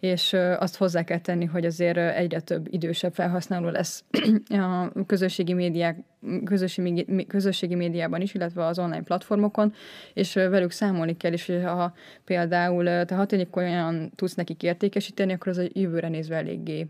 és 0.00 0.36
azt 0.58 0.76
hozzá 0.76 1.02
kell 1.02 1.20
tenni, 1.20 1.44
hogy 1.44 1.64
azért 1.64 1.96
egyre 1.96 2.40
több 2.40 2.66
idősebb 2.70 3.14
felhasználó 3.14 3.68
lesz 3.68 4.04
a 4.48 4.92
közösségi 5.06 5.52
médiák 5.52 5.98
közösségi, 6.44 7.26
közösségi 7.26 7.74
médiában 7.74 8.20
is, 8.20 8.34
illetve 8.34 8.64
az 8.64 8.78
online 8.78 9.02
platformokon, 9.02 9.74
és 10.14 10.34
velük 10.34 10.70
számolni 10.70 11.16
kell, 11.16 11.32
és 11.32 11.52
ha 11.64 11.94
például 12.24 13.04
te 13.04 13.14
hatékony 13.14 13.64
olyan 13.64 14.12
tudsz 14.14 14.34
nekik 14.34 14.62
értékesíteni, 14.62 15.32
akkor 15.32 15.48
az 15.48 15.58
a 15.58 15.68
jövőre 15.72 16.08
nézve 16.08 16.36
eléggé, 16.36 16.86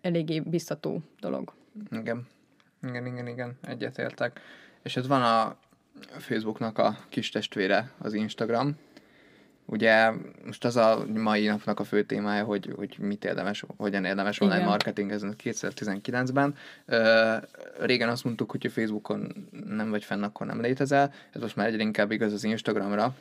eléggé 0.00 0.40
biztató 0.40 1.02
dolog. 1.20 1.52
Igen. 1.90 2.26
Igen, 2.88 3.06
igen, 3.06 3.26
igen, 3.26 3.58
egyetértek. 3.62 4.40
És 4.82 4.96
ez 4.96 5.06
van 5.06 5.22
a 5.22 5.56
Facebooknak 6.18 6.78
a 6.78 6.96
kis 7.08 7.30
testvére, 7.30 7.90
az 7.98 8.12
Instagram, 8.12 8.76
Ugye 9.66 10.12
most 10.44 10.64
az 10.64 10.76
a 10.76 11.04
mai 11.14 11.46
napnak 11.46 11.80
a 11.80 11.84
fő 11.84 12.02
témája, 12.02 12.44
hogy, 12.44 12.72
hogy 12.76 12.96
mit 12.98 13.24
érdemes, 13.24 13.64
hogyan 13.76 14.04
érdemes 14.04 14.40
online 14.40 14.56
Igen. 14.56 14.68
marketingezni 14.68 15.34
2019-ben. 15.44 16.54
régen 17.80 18.08
azt 18.08 18.24
mondtuk, 18.24 18.50
hogy 18.50 18.66
a 18.66 18.70
Facebookon 18.70 19.48
nem 19.68 19.90
vagy 19.90 20.04
fenn, 20.04 20.22
akkor 20.22 20.46
nem 20.46 20.60
létezel. 20.60 21.12
Ez 21.32 21.40
most 21.40 21.56
már 21.56 21.66
egyre 21.66 21.82
inkább 21.82 22.10
igaz 22.10 22.32
az 22.32 22.44
Instagramra. 22.44 23.14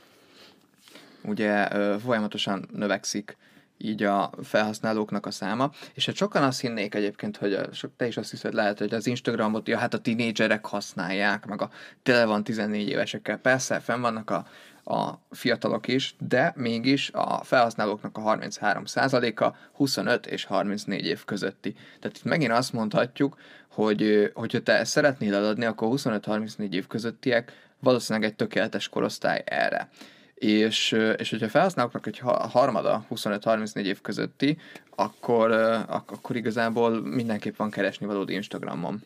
Ugye 1.24 1.68
folyamatosan 2.00 2.68
növekszik 2.74 3.38
így 3.78 4.04
a 4.04 4.30
felhasználóknak 4.44 5.26
a 5.26 5.32
száma, 5.32 5.72
és 5.94 6.06
hát 6.06 6.16
sokan 6.16 6.44
azt 6.44 6.62
hinnék 6.62 6.96
egyébként, 6.96 7.38
hogy 7.38 7.60
sok, 7.72 7.92
te 7.98 8.08
is 8.08 8.18
azt 8.18 8.30
hiszed 8.32 8.54
lehet, 8.54 8.80
hogy 8.80 8.94
az 8.94 9.08
Instagramot, 9.08 9.68
ja, 9.68 9.78
hát 9.78 9.94
a 9.94 10.00
tinédzserek 10.00 10.66
használják, 10.66 11.46
meg 11.46 11.62
a 11.62 11.70
tele 12.04 12.26
van 12.26 12.44
14 12.44 12.88
évesekkel. 12.88 13.38
Persze, 13.38 13.80
fenn 13.80 14.02
vannak 14.02 14.30
a 14.30 14.48
a 14.86 15.14
fiatalok 15.32 15.88
is, 15.88 16.16
de 16.20 16.54
mégis 16.56 17.10
a 17.14 17.44
felhasználóknak 17.44 18.18
a 18.18 18.22
33%-a 18.22 19.56
25 19.74 20.26
és 20.26 20.46
34 20.46 21.06
év 21.06 21.26
közötti. 21.26 21.74
Tehát 22.00 22.18
itt 22.18 22.24
megint 22.24 22.52
azt 22.52 22.74
mondhatjuk, 22.74 23.38
hogy 23.68 24.32
hogyha 24.34 24.60
te 24.60 24.84
szeretnél 24.84 25.36
eladni, 25.36 25.66
akkor 25.66 25.88
25-34 25.92 26.74
év 26.74 26.88
közöttiek 26.88 27.52
valószínűleg 27.80 28.30
egy 28.30 28.36
tökéletes 28.36 28.90
korosztály 28.90 29.44
erre. 29.46 29.90
És, 30.34 30.92
és 31.18 31.30
hogyha 31.30 31.50
felhasználóknak 31.50 32.08
egy 32.08 32.20
harmada 32.52 33.06
25-34 33.10 33.84
év 33.84 34.02
közötti, 34.02 34.58
akkor, 34.96 35.52
akkor 35.88 36.36
igazából 36.36 37.02
mindenképp 37.02 37.56
van 37.56 37.70
keresni 37.70 38.06
valódi 38.06 38.34
Instagramon. 38.34 39.04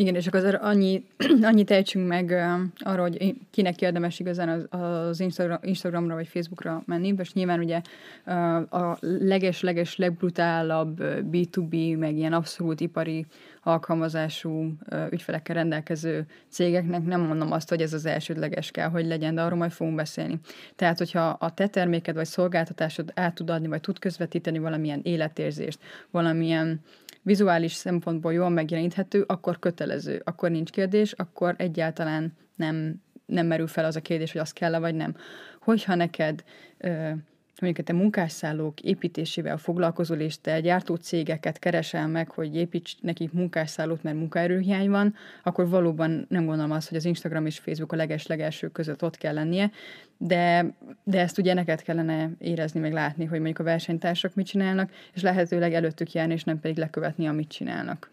Igen, 0.00 0.14
és 0.14 0.26
akkor 0.26 0.38
azért 0.38 0.62
annyi, 0.62 1.04
annyit 1.42 1.70
ejtsünk 1.70 2.08
meg 2.08 2.28
uh, 2.28 2.60
arra, 2.78 3.02
hogy 3.02 3.34
kinek 3.50 3.80
érdemes 3.80 4.18
igazán 4.18 4.48
az, 4.48 4.80
az 4.80 5.20
Instagram, 5.20 5.58
Instagramra 5.62 6.14
vagy 6.14 6.28
Facebookra 6.28 6.82
menni, 6.86 7.14
és 7.18 7.32
nyilván 7.32 7.60
ugye 7.60 7.80
uh, 8.26 8.56
a 8.74 8.98
leges-leges, 9.00 9.96
legbrutálabb 9.96 11.00
B2B, 11.32 11.98
meg 11.98 12.16
ilyen 12.16 12.32
abszolút 12.32 12.80
ipari 12.80 13.26
alkalmazású 13.62 14.50
uh, 14.90 15.06
ügyfelekkel 15.10 15.54
rendelkező 15.54 16.26
cégeknek 16.48 17.04
nem 17.04 17.20
mondom 17.20 17.52
azt, 17.52 17.68
hogy 17.68 17.80
ez 17.80 17.92
az 17.92 18.06
elsődleges 18.06 18.70
kell, 18.70 18.88
hogy 18.88 19.06
legyen, 19.06 19.34
de 19.34 19.42
arról 19.42 19.58
majd 19.58 19.72
fogunk 19.72 19.96
beszélni. 19.96 20.40
Tehát, 20.76 20.98
hogyha 20.98 21.28
a 21.28 21.54
te 21.54 21.66
terméked 21.66 22.14
vagy 22.14 22.26
szolgáltatásod 22.26 23.12
át 23.14 23.34
tud 23.34 23.50
adni, 23.50 23.68
vagy 23.68 23.80
tud 23.80 23.98
közvetíteni 23.98 24.58
valamilyen 24.58 25.00
életérzést, 25.02 25.78
valamilyen 26.10 26.80
vizuális 27.28 27.72
szempontból 27.72 28.32
jól 28.32 28.48
megjeleníthető, 28.48 29.24
akkor 29.26 29.58
kötelező, 29.58 30.22
akkor 30.24 30.50
nincs 30.50 30.70
kérdés, 30.70 31.12
akkor 31.12 31.54
egyáltalán 31.58 32.32
nem, 32.56 33.02
nem 33.26 33.46
merül 33.46 33.66
fel 33.66 33.84
az 33.84 33.96
a 33.96 34.00
kérdés, 34.00 34.32
hogy 34.32 34.40
az 34.40 34.52
kell-e 34.52 34.78
vagy 34.78 34.94
nem. 34.94 35.16
Hogyha 35.60 35.94
neked 35.94 36.44
ö, 36.78 37.10
mondjuk 37.60 37.86
te 37.86 37.92
munkásszállók 37.92 38.80
építésével 38.80 39.56
foglalkozol, 39.56 40.18
és 40.18 40.40
te 40.40 40.60
gyártó 40.60 40.94
cégeket 40.94 41.58
keresel 41.58 42.08
meg, 42.08 42.30
hogy 42.30 42.56
építs 42.56 43.00
nekik 43.00 43.32
munkásszállót, 43.32 44.02
mert 44.02 44.16
munkaerőhiány 44.16 44.90
van, 44.90 45.14
akkor 45.42 45.68
valóban 45.68 46.26
nem 46.28 46.46
gondolom 46.46 46.70
azt, 46.70 46.88
hogy 46.88 46.96
az 46.96 47.04
Instagram 47.04 47.46
és 47.46 47.58
Facebook 47.58 47.92
a 47.92 47.96
leges-legelső 47.96 48.68
között 48.68 49.02
ott 49.02 49.16
kell 49.16 49.34
lennie, 49.34 49.70
de, 50.16 50.74
de 51.04 51.20
ezt 51.20 51.38
ugye 51.38 51.54
neked 51.54 51.82
kellene 51.82 52.30
érezni, 52.38 52.80
meg 52.80 52.92
látni, 52.92 53.24
hogy 53.24 53.38
mondjuk 53.38 53.58
a 53.58 53.62
versenytársak 53.62 54.34
mit 54.34 54.46
csinálnak, 54.46 54.90
és 55.14 55.22
lehetőleg 55.22 55.74
előttük 55.74 56.12
járni, 56.12 56.32
és 56.32 56.44
nem 56.44 56.60
pedig 56.60 56.76
lekövetni, 56.76 57.26
amit 57.26 57.48
csinálnak. 57.48 58.10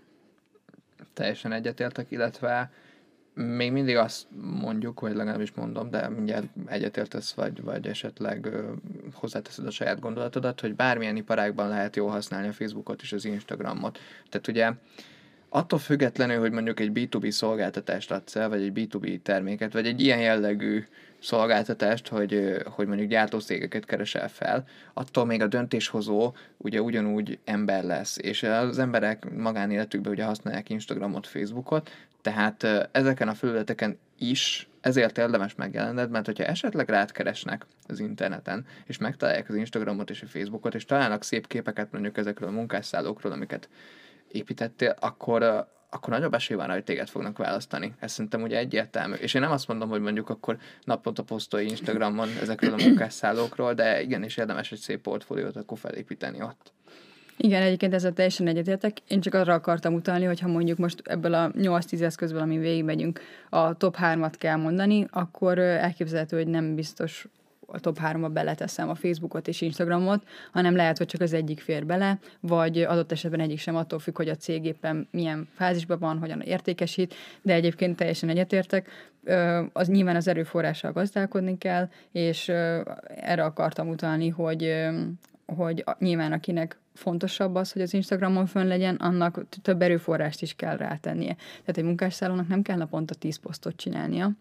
Teljesen 1.14 1.52
egyetértek, 1.52 2.12
illetve 2.12 2.72
még 3.36 3.72
mindig 3.72 3.96
azt 3.96 4.26
mondjuk, 4.62 5.00
vagy 5.00 5.16
legalábbis 5.16 5.52
mondom, 5.52 5.90
de 5.90 6.10
mindjárt 6.10 6.48
egyetértesz, 6.66 7.34
vagy, 7.34 7.62
vagy 7.62 7.88
esetleg 7.88 8.46
ö, 8.46 8.72
hozzáteszed 9.14 9.66
a 9.66 9.72
saját 9.72 10.00
gondolatodat, 10.00 10.60
hogy 10.60 10.76
bármilyen 10.76 11.16
iparágban 11.16 11.68
lehet 11.68 11.96
jól 11.96 12.10
használni 12.10 12.48
a 12.48 12.54
Facebookot 12.54 13.02
és 13.02 13.14
az 13.14 13.26
Instagramot. 13.26 14.00
Tehát 14.30 14.48
ugye 14.48 14.72
attól 15.50 15.80
függetlenül, 15.80 16.40
hogy 16.40 16.52
mondjuk 16.52 16.80
egy 16.80 16.92
B2B 16.94 17.30
szolgáltatást 17.30 18.12
adsz 18.12 18.36
el, 18.36 18.50
vagy 18.50 18.62
egy 18.62 18.72
B2B 18.76 19.22
terméket, 19.22 19.74
vagy 19.74 19.88
egy 19.88 20.02
ilyen 20.02 20.20
jellegű 20.20 20.86
szolgáltatást, 21.26 22.08
hogy, 22.08 22.64
hogy 22.66 22.88
mondjuk 22.88 23.10
gyártószégeket 23.10 23.86
keresel 23.86 24.30
fel, 24.30 24.64
attól 24.94 25.26
még 25.26 25.42
a 25.42 25.48
döntéshozó 25.48 26.34
ugye 26.58 26.82
ugyanúgy 26.82 27.40
ember 27.46 27.84
lesz, 27.84 28.18
és 28.22 28.44
az 28.44 28.80
emberek 28.80 29.32
magánéletükben 29.36 30.12
ugye 30.12 30.24
használják 30.24 30.70
Instagramot, 30.70 31.28
Facebookot, 31.28 31.92
tehát 32.22 32.64
ezeken 32.92 33.28
a 33.28 33.34
felületeken 33.34 33.98
is 34.18 34.68
ezért 34.82 35.18
érdemes 35.18 35.56
megjelenned, 35.56 36.10
mert 36.10 36.26
hogyha 36.26 36.44
esetleg 36.44 36.90
rád 36.90 37.12
keresnek 37.12 37.66
az 37.88 38.00
interneten, 38.00 38.66
és 38.86 38.98
megtalálják 38.98 39.50
az 39.50 39.56
Instagramot 39.56 40.10
és 40.10 40.22
a 40.22 40.28
Facebookot, 40.28 40.76
és 40.76 40.86
találnak 40.86 41.24
szép 41.24 41.48
képeket 41.48 41.92
mondjuk 41.92 42.18
ezekről 42.18 42.50
a 42.50 42.52
munkásszállókról, 42.52 43.32
amiket 43.32 43.70
építettél, 44.32 44.96
akkor, 45.00 45.68
akkor 45.96 46.14
nagyobb 46.14 46.34
esély 46.34 46.58
van, 46.58 46.70
hogy 46.70 46.84
téged 46.84 47.08
fognak 47.08 47.38
választani. 47.38 47.94
Ez 48.00 48.12
szerintem 48.12 48.42
ugye 48.42 48.58
egyértelmű. 48.58 49.16
És 49.16 49.34
én 49.34 49.42
nem 49.42 49.52
azt 49.52 49.68
mondom, 49.68 49.90
hogy 49.90 50.02
mondjuk 50.02 50.30
akkor 50.30 50.58
naponta 50.84 51.24
posztolj 51.24 51.66
Instagramon 51.66 52.30
ezekről 52.42 52.74
a 52.74 52.84
munkásszállókról, 52.84 53.74
de 53.74 54.02
igenis 54.02 54.38
érdemes 54.38 54.72
egy 54.72 54.80
szép 54.80 55.02
portfóliót 55.02 55.56
akkor 55.56 55.78
felépíteni 55.78 56.42
ott. 56.42 56.74
Igen, 57.38 57.62
egyébként 57.62 57.94
ezzel 57.94 58.14
teljesen 58.14 58.48
egyetértek. 58.48 58.98
Én 59.08 59.22
csak 59.22 59.34
arra 59.34 59.54
akartam 59.54 59.94
utalni, 59.94 60.26
hogy 60.26 60.40
ha 60.40 60.48
mondjuk 60.48 60.78
most 60.78 61.02
ebből 61.04 61.34
a 61.34 61.52
8-10 61.52 62.02
eszközből, 62.02 62.42
amin 62.42 62.60
végigmegyünk, 62.60 63.20
a 63.50 63.78
top 63.78 63.98
3-at 64.02 64.34
kell 64.38 64.56
mondani, 64.56 65.08
akkor 65.12 65.60
elképzelhető, 65.60 66.38
hogy 66.38 66.48
nem 66.48 66.76
biztos 66.76 67.28
a 67.68 67.80
top 67.80 68.00
3-ba 68.04 68.30
beleteszem 68.34 68.90
a 68.90 68.96
Facebookot 68.96 69.48
és 69.48 69.62
Instagramot, 69.62 70.24
hanem 70.52 70.76
lehet, 70.76 70.98
hogy 70.98 71.08
csak 71.08 71.22
az 71.22 71.34
egyik 71.34 71.60
fér 71.60 71.86
bele, 71.86 72.20
vagy 72.40 72.82
adott 72.82 73.12
esetben 73.12 73.40
egyik 73.40 73.60
sem 73.60 73.76
attól 73.76 74.00
függ, 74.00 74.18
hogy 74.18 74.30
a 74.30 74.36
cég 74.36 74.66
éppen 74.66 75.08
milyen 75.12 75.48
fázisban 75.56 76.00
van, 76.00 76.18
hogyan 76.18 76.42
értékesít, 76.42 77.14
de 77.42 77.54
egyébként 77.54 77.96
teljesen 77.96 78.30
egyetértek. 78.30 78.90
Az 79.74 79.88
nyilván 79.88 80.16
az 80.16 80.28
erőforrással 80.28 80.92
gazdálkodni 80.92 81.58
kell, 81.58 81.90
és 82.12 82.50
erre 83.08 83.44
akartam 83.44 83.90
utalni, 83.90 84.30
hogy 84.30 84.86
hogy 85.46 85.84
nyilván 86.00 86.32
akinek 86.32 86.80
fontosabb 86.94 87.56
az, 87.56 87.72
hogy 87.72 87.82
az 87.82 87.94
Instagramon 87.94 88.46
fönn 88.46 88.68
legyen, 88.68 88.96
annak 88.96 89.46
több 89.62 89.82
erőforrást 89.82 90.42
is 90.42 90.56
kell 90.56 90.78
rátennie. 90.78 91.36
Tehát 91.36 91.78
egy 91.78 91.84
munkásszállónak 91.84 92.48
nem 92.48 92.62
kell 92.62 92.78
naponta 92.78 93.16
10 93.16 93.38
posztot 93.38 93.76
csinálnia, 93.76 94.32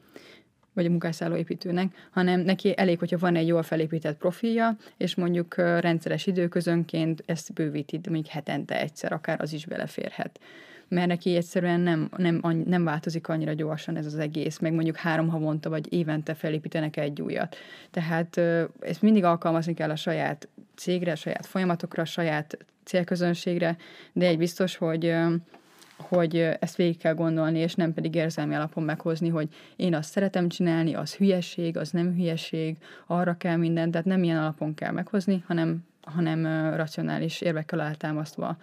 vagy 0.75 0.87
a 0.87 0.91
munkásszálló 0.91 1.37
építőnek, 1.37 2.09
hanem 2.11 2.41
neki 2.41 2.79
elég, 2.79 2.99
hogyha 2.99 3.19
van 3.19 3.37
egy 3.37 3.47
jól 3.47 3.63
felépített 3.63 4.19
profilja, 4.19 4.77
és 4.97 5.15
mondjuk 5.15 5.55
rendszeres 5.57 6.27
időközönként 6.27 7.23
ezt 7.27 7.53
bővíti, 7.53 8.01
mondjuk 8.05 8.27
hetente 8.27 8.81
egyszer, 8.81 9.13
akár 9.13 9.41
az 9.41 9.53
is 9.53 9.67
beleférhet 9.67 10.41
mert 10.89 11.07
neki 11.07 11.37
egyszerűen 11.37 11.81
nem, 11.81 12.11
nem, 12.17 12.41
nem 12.67 12.85
változik 12.85 13.29
annyira 13.29 13.53
gyorsan 13.53 13.97
ez 13.97 14.07
az 14.07 14.19
egész, 14.19 14.59
meg 14.59 14.73
mondjuk 14.73 14.97
három 14.97 15.29
havonta 15.29 15.69
vagy 15.69 15.93
évente 15.93 16.35
felépítenek 16.35 16.97
egy 16.97 17.21
újat. 17.21 17.57
Tehát 17.91 18.37
ezt 18.81 19.03
mindig 19.03 19.25
alkalmazni 19.25 19.75
kell 19.75 19.91
a 19.91 19.97
saját 19.97 20.49
cégre, 20.75 21.13
a 21.13 21.17
saját 21.17 21.47
folyamatokra, 21.47 22.03
a 22.03 22.07
saját 22.07 22.59
célközönségre, 22.85 23.77
de 24.13 24.27
egy 24.27 24.39
biztos, 24.39 24.77
hogy 24.77 25.15
hogy 25.97 26.37
ezt 26.37 26.77
végig 26.77 26.99
kell 26.99 27.15
gondolni, 27.15 27.59
és 27.59 27.75
nem 27.75 27.95
pedig 27.95 28.15
érzelmi 28.15 28.55
alapon 28.55 28.83
meghozni, 28.83 29.29
hogy 29.29 29.49
én 29.77 29.95
azt 29.95 30.11
szeretem 30.11 30.49
csinálni, 30.49 30.95
az 30.95 31.15
hülyeség, 31.15 31.77
az 31.77 31.91
nem 31.91 32.15
hülyeség, 32.15 32.77
arra 33.07 33.37
kell 33.37 33.57
mindent, 33.57 33.91
tehát 33.91 34.07
nem 34.07 34.23
ilyen 34.23 34.39
alapon 34.39 34.75
kell 34.75 34.93
meghozni, 34.93 35.45
hanem, 35.47 35.87
hanem 36.01 36.75
racionális 36.77 37.41
érvekkel 37.41 37.81
eltámasztva 37.81 38.57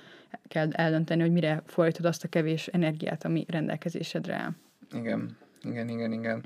kell 0.47 0.71
eldönteni, 0.71 1.21
hogy 1.21 1.31
mire 1.31 1.61
fordítod 1.65 2.05
azt 2.05 2.23
a 2.23 2.27
kevés 2.27 2.67
energiát, 2.67 3.25
ami 3.25 3.45
rendelkezésedre 3.47 4.33
áll. 4.33 4.51
Igen, 4.93 5.37
igen, 5.63 5.89
igen, 5.89 6.11
igen. 6.11 6.45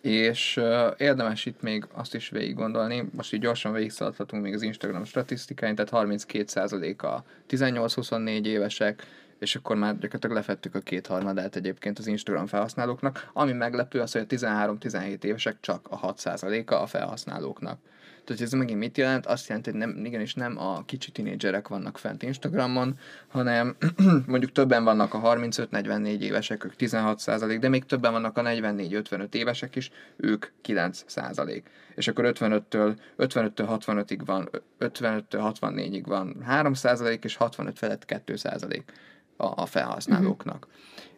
és 0.00 0.56
uh, 0.56 0.94
érdemes 0.96 1.46
itt 1.46 1.62
még 1.62 1.86
azt 1.92 2.14
is 2.14 2.28
végig 2.28 2.54
gondolni, 2.54 3.08
most 3.12 3.32
így 3.32 3.40
gyorsan 3.40 3.72
végigszaladhatunk 3.72 4.42
még 4.42 4.54
az 4.54 4.62
Instagram 4.62 5.04
statisztikáin, 5.04 5.74
tehát 5.74 6.06
32% 6.08 6.96
a 6.96 7.24
18-24 7.48 8.44
évesek, 8.44 9.06
és 9.44 9.56
akkor 9.56 9.76
már 9.76 9.92
gyakorlatilag 9.92 10.36
lefettük 10.36 10.74
a 10.74 10.80
kétharmadát 10.80 11.56
egyébként 11.56 11.98
az 11.98 12.06
Instagram 12.06 12.46
felhasználóknak. 12.46 13.30
Ami 13.32 13.52
meglepő 13.52 14.00
az, 14.00 14.12
hogy 14.12 14.20
a 14.20 14.34
13-17 14.34 15.24
évesek 15.24 15.56
csak 15.60 15.86
a 15.90 16.14
6%-a 16.14 16.74
a 16.74 16.86
felhasználóknak. 16.86 17.78
Tehát 18.24 18.42
ez 18.42 18.52
megint 18.52 18.78
mit 18.78 18.96
jelent? 18.96 19.26
Azt 19.26 19.48
jelenti, 19.48 19.70
hogy 19.70 19.78
nem, 19.78 20.04
igenis 20.04 20.34
nem 20.34 20.58
a 20.58 20.84
kicsi 20.84 21.10
tinédzserek 21.10 21.68
vannak 21.68 21.98
fent 21.98 22.22
Instagramon, 22.22 22.98
hanem 23.28 23.76
mondjuk 24.26 24.52
többen 24.52 24.84
vannak 24.84 25.14
a 25.14 25.20
35-44 25.20 26.20
évesek, 26.20 26.64
ők 26.64 26.76
16 26.76 27.18
százalék, 27.18 27.58
de 27.58 27.68
még 27.68 27.84
többen 27.84 28.12
vannak 28.12 28.38
a 28.38 28.42
44-55 28.42 29.34
évesek 29.34 29.76
is, 29.76 29.90
ők 30.16 30.46
9 30.60 31.04
százalék. 31.06 31.70
És 31.94 32.08
akkor 32.08 32.24
55-től, 32.26 32.96
55-től 33.18 33.78
65-ig 33.86 34.20
van, 34.24 34.50
55-től 34.80 35.54
64-ig 35.60 36.02
van 36.06 36.36
3 36.44 36.74
százalék, 36.74 37.24
és 37.24 37.36
65 37.36 37.78
felett 37.78 38.04
2 38.04 38.36
százalék 38.36 38.92
a, 39.36 39.46
a 39.62 39.66
felhasználóknak. 39.66 40.66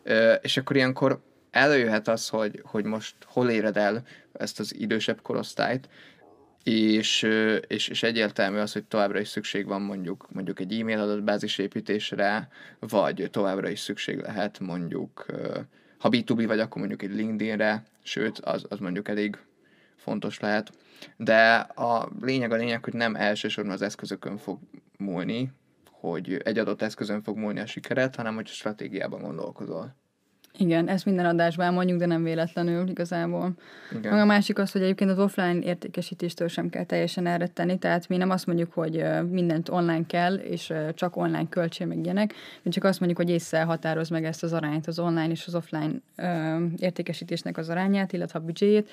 Uh-huh. 0.04 0.34
És 0.42 0.56
akkor 0.56 0.76
ilyenkor 0.76 1.20
előjöhet 1.50 2.08
az, 2.08 2.28
hogy, 2.28 2.62
hogy 2.64 2.84
most 2.84 3.14
hol 3.24 3.50
éred 3.50 3.76
el 3.76 4.02
ezt 4.32 4.60
az 4.60 4.74
idősebb 4.74 5.22
korosztályt, 5.22 5.88
és, 6.62 7.22
és, 7.66 7.88
és 7.88 8.02
egyértelmű 8.02 8.58
az, 8.58 8.72
hogy 8.72 8.84
továbbra 8.84 9.20
is 9.20 9.28
szükség 9.28 9.66
van 9.66 9.82
mondjuk, 9.82 10.26
mondjuk 10.32 10.60
egy 10.60 10.80
e-mail 10.80 11.00
adatbázis 11.00 11.58
építésre, 11.58 12.48
vagy 12.78 13.28
továbbra 13.30 13.68
is 13.68 13.80
szükség 13.80 14.18
lehet 14.18 14.60
mondjuk, 14.60 15.26
ha 15.98 16.08
B2B 16.08 16.44
vagy, 16.46 16.60
akkor 16.60 16.78
mondjuk 16.78 17.02
egy 17.02 17.14
LinkedInre, 17.14 17.84
sőt, 18.02 18.38
az, 18.38 18.64
az 18.68 18.78
mondjuk 18.78 19.08
elég 19.08 19.38
fontos 19.96 20.40
lehet. 20.40 20.72
De 21.16 21.54
a 21.58 22.08
lényeg 22.20 22.52
a 22.52 22.56
lényeg, 22.56 22.84
hogy 22.84 22.94
nem 22.94 23.14
elsősorban 23.14 23.72
az 23.72 23.82
eszközökön 23.82 24.36
fog 24.36 24.58
múlni, 24.98 25.50
hogy 26.00 26.40
egy 26.44 26.58
adott 26.58 26.82
eszközön 26.82 27.22
fog 27.22 27.36
múlni 27.36 27.60
a 27.60 27.66
sikeret, 27.66 28.16
hanem 28.16 28.34
hogy 28.34 28.46
a 28.48 28.52
stratégiában 28.52 29.20
gondolkozol. 29.20 29.94
Igen, 30.58 30.88
ezt 30.88 31.04
minden 31.04 31.26
adásban 31.26 31.72
mondjuk, 31.72 31.98
de 31.98 32.06
nem 32.06 32.22
véletlenül 32.22 32.88
igazából. 32.88 33.52
Igen. 33.96 34.18
a 34.18 34.24
másik 34.24 34.58
az, 34.58 34.72
hogy 34.72 34.82
egyébként 34.82 35.10
az 35.10 35.18
offline 35.18 35.58
értékesítéstől 35.58 36.48
sem 36.48 36.68
kell 36.68 36.84
teljesen 36.84 37.26
elretteni, 37.26 37.78
tehát 37.78 38.08
mi 38.08 38.16
nem 38.16 38.30
azt 38.30 38.46
mondjuk, 38.46 38.72
hogy 38.72 39.04
mindent 39.30 39.68
online 39.68 40.06
kell, 40.06 40.34
és 40.34 40.72
csak 40.94 41.16
online 41.16 41.48
költsé 41.48 41.84
meg 41.84 42.04
ilyenek, 42.04 42.34
mi 42.62 42.70
csak 42.70 42.84
azt 42.84 43.00
mondjuk, 43.00 43.20
hogy 43.20 43.30
észre 43.30 43.62
határoz 43.62 44.08
meg 44.08 44.24
ezt 44.24 44.42
az 44.42 44.52
arányt, 44.52 44.86
az 44.86 44.98
online 44.98 45.30
és 45.30 45.46
az 45.46 45.54
offline 45.54 45.92
értékesítésnek 46.76 47.56
az 47.56 47.68
arányát, 47.68 48.12
illetve 48.12 48.38
a 48.38 48.42
büdzséjét, 48.42 48.90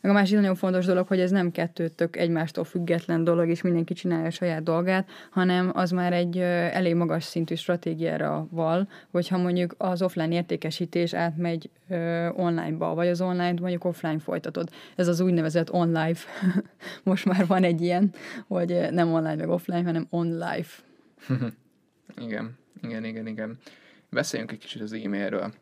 meg 0.00 0.10
a 0.10 0.14
másik 0.14 0.36
nagyon 0.36 0.54
fontos 0.54 0.84
dolog, 0.84 1.06
hogy 1.06 1.20
ez 1.20 1.30
nem 1.30 1.50
kettő 1.50 1.88
tök 1.88 2.16
egymástól 2.16 2.64
független 2.64 3.24
dolog, 3.24 3.48
és 3.48 3.62
mindenki 3.62 3.94
csinálja 3.94 4.26
a 4.26 4.30
saját 4.30 4.62
dolgát, 4.62 5.08
hanem 5.30 5.70
az 5.74 5.90
már 5.90 6.12
egy 6.12 6.38
elég 6.38 6.94
magas 6.94 7.24
szintű 7.24 7.54
stratégiára 7.54 8.46
val, 8.50 8.88
hogyha 9.10 9.38
mondjuk 9.38 9.74
az 9.78 10.02
offline 10.02 10.34
értékesítés 10.34 11.14
átmegy 11.14 11.70
online-ba, 12.32 12.94
vagy 12.94 13.08
az 13.08 13.20
online 13.20 13.60
mondjuk 13.60 13.84
offline 13.84 14.18
folytatod. 14.18 14.70
Ez 14.96 15.08
az 15.08 15.20
úgynevezett 15.20 15.72
online. 15.72 16.18
Most 17.02 17.24
már 17.24 17.46
van 17.46 17.64
egy 17.64 17.80
ilyen, 17.80 18.12
hogy 18.46 18.86
nem 18.90 19.12
online 19.12 19.36
meg 19.36 19.48
offline, 19.48 19.84
hanem 19.84 20.06
online. 20.10 20.64
igen, 22.26 22.56
igen, 22.82 23.04
igen, 23.04 23.26
igen. 23.26 23.58
Beszéljünk 24.10 24.52
egy 24.52 24.58
kicsit 24.58 24.82
az 24.82 24.92
e-mailről, 24.92 25.52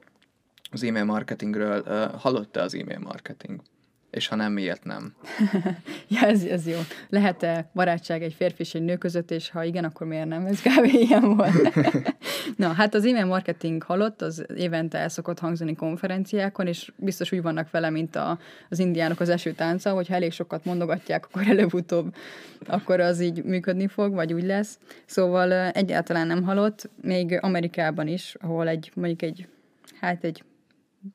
az 0.71 0.83
e-mail 0.83 1.05
marketingről. 1.05 1.83
Hallotta 2.19 2.61
az 2.61 2.75
e-mail 2.75 2.99
marketing? 2.99 3.61
És 4.11 4.29
ha 4.29 4.37
nem, 4.37 4.53
miért 4.53 4.85
nem? 4.85 5.15
ja, 6.09 6.21
ez, 6.21 6.43
ez 6.43 6.67
jó. 6.67 6.79
Lehet-e 7.09 7.71
barátság 7.75 8.23
egy 8.23 8.35
férfi 8.35 8.63
és 8.63 8.75
egy 8.75 8.83
nő 8.83 8.97
között, 8.97 9.31
és 9.31 9.51
ha 9.51 9.65
igen, 9.65 9.85
akkor 9.85 10.07
miért 10.07 10.29
nem? 10.29 10.47
Ez 10.47 10.61
kb. 10.61 10.85
ilyen 11.09 11.37
volt. 11.37 11.75
Na, 12.57 12.73
hát 12.73 12.95
az 12.95 13.05
e-mail 13.05 13.25
marketing 13.25 13.83
halott, 13.83 14.23
az 14.23 14.47
évente 14.57 14.99
el 14.99 15.09
szokott 15.09 15.39
hangzani 15.39 15.75
konferenciákon, 15.75 16.67
és 16.67 16.93
biztos 16.97 17.33
úgy 17.33 17.43
vannak 17.43 17.71
vele, 17.71 17.91
mint 17.91 18.17
a, 18.17 18.39
az 18.69 18.79
indiánok 18.79 19.21
az 19.21 19.29
esőtánca, 19.29 19.93
hogyha 19.93 20.15
elég 20.15 20.33
sokat 20.33 20.65
mondogatják, 20.65 21.25
akkor 21.25 21.49
előbb-utóbb 21.49 22.15
akkor 22.67 23.01
az 23.01 23.21
így 23.21 23.45
működni 23.45 23.87
fog, 23.87 24.15
vagy 24.15 24.33
úgy 24.33 24.45
lesz. 24.45 24.79
Szóval 25.07 25.53
egyáltalán 25.53 26.27
nem 26.27 26.43
halott, 26.43 26.91
még 27.03 27.39
Amerikában 27.41 28.07
is, 28.07 28.37
ahol 28.41 28.69
egy, 28.69 28.91
mondjuk 28.95 29.23
egy, 29.23 29.49
hát 30.01 30.25
egy 30.25 30.43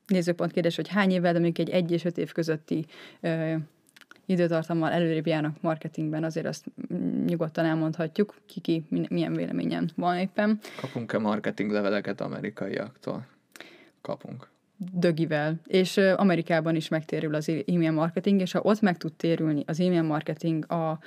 nézőpont 0.06 0.52
kérdés, 0.52 0.76
hogy 0.76 0.88
hány 0.88 1.10
évvel, 1.10 1.32
de 1.32 1.38
mondjuk 1.38 1.68
egy 1.68 1.74
egy 1.74 1.90
és 1.90 2.04
öt 2.04 2.18
év 2.18 2.32
közötti 2.32 2.86
ö, 3.20 3.54
időtartammal 4.26 4.90
előrébb 4.90 5.26
járnak 5.26 5.60
marketingben, 5.60 6.24
azért 6.24 6.46
azt 6.46 6.64
nyugodtan 7.26 7.64
elmondhatjuk, 7.64 8.34
ki-ki 8.46 8.84
milyen 9.08 9.34
véleményen 9.34 9.90
van 9.96 10.18
éppen. 10.18 10.58
Kapunk-e 10.80 11.18
marketing 11.18 11.70
leveleket 11.70 12.20
amerikaiaktól? 12.20 13.26
Kapunk. 14.00 14.48
Dögivel. 14.92 15.60
És 15.66 15.96
Amerikában 15.96 16.76
is 16.76 16.88
megtérül 16.88 17.34
az 17.34 17.48
e-mail 17.48 17.92
marketing, 17.92 18.40
és 18.40 18.52
ha 18.52 18.60
ott 18.62 18.80
meg 18.80 18.96
tud 18.96 19.12
térülni 19.12 19.62
az 19.66 19.80
e-mail 19.80 20.02
marketing 20.02 20.72
a 20.72 20.98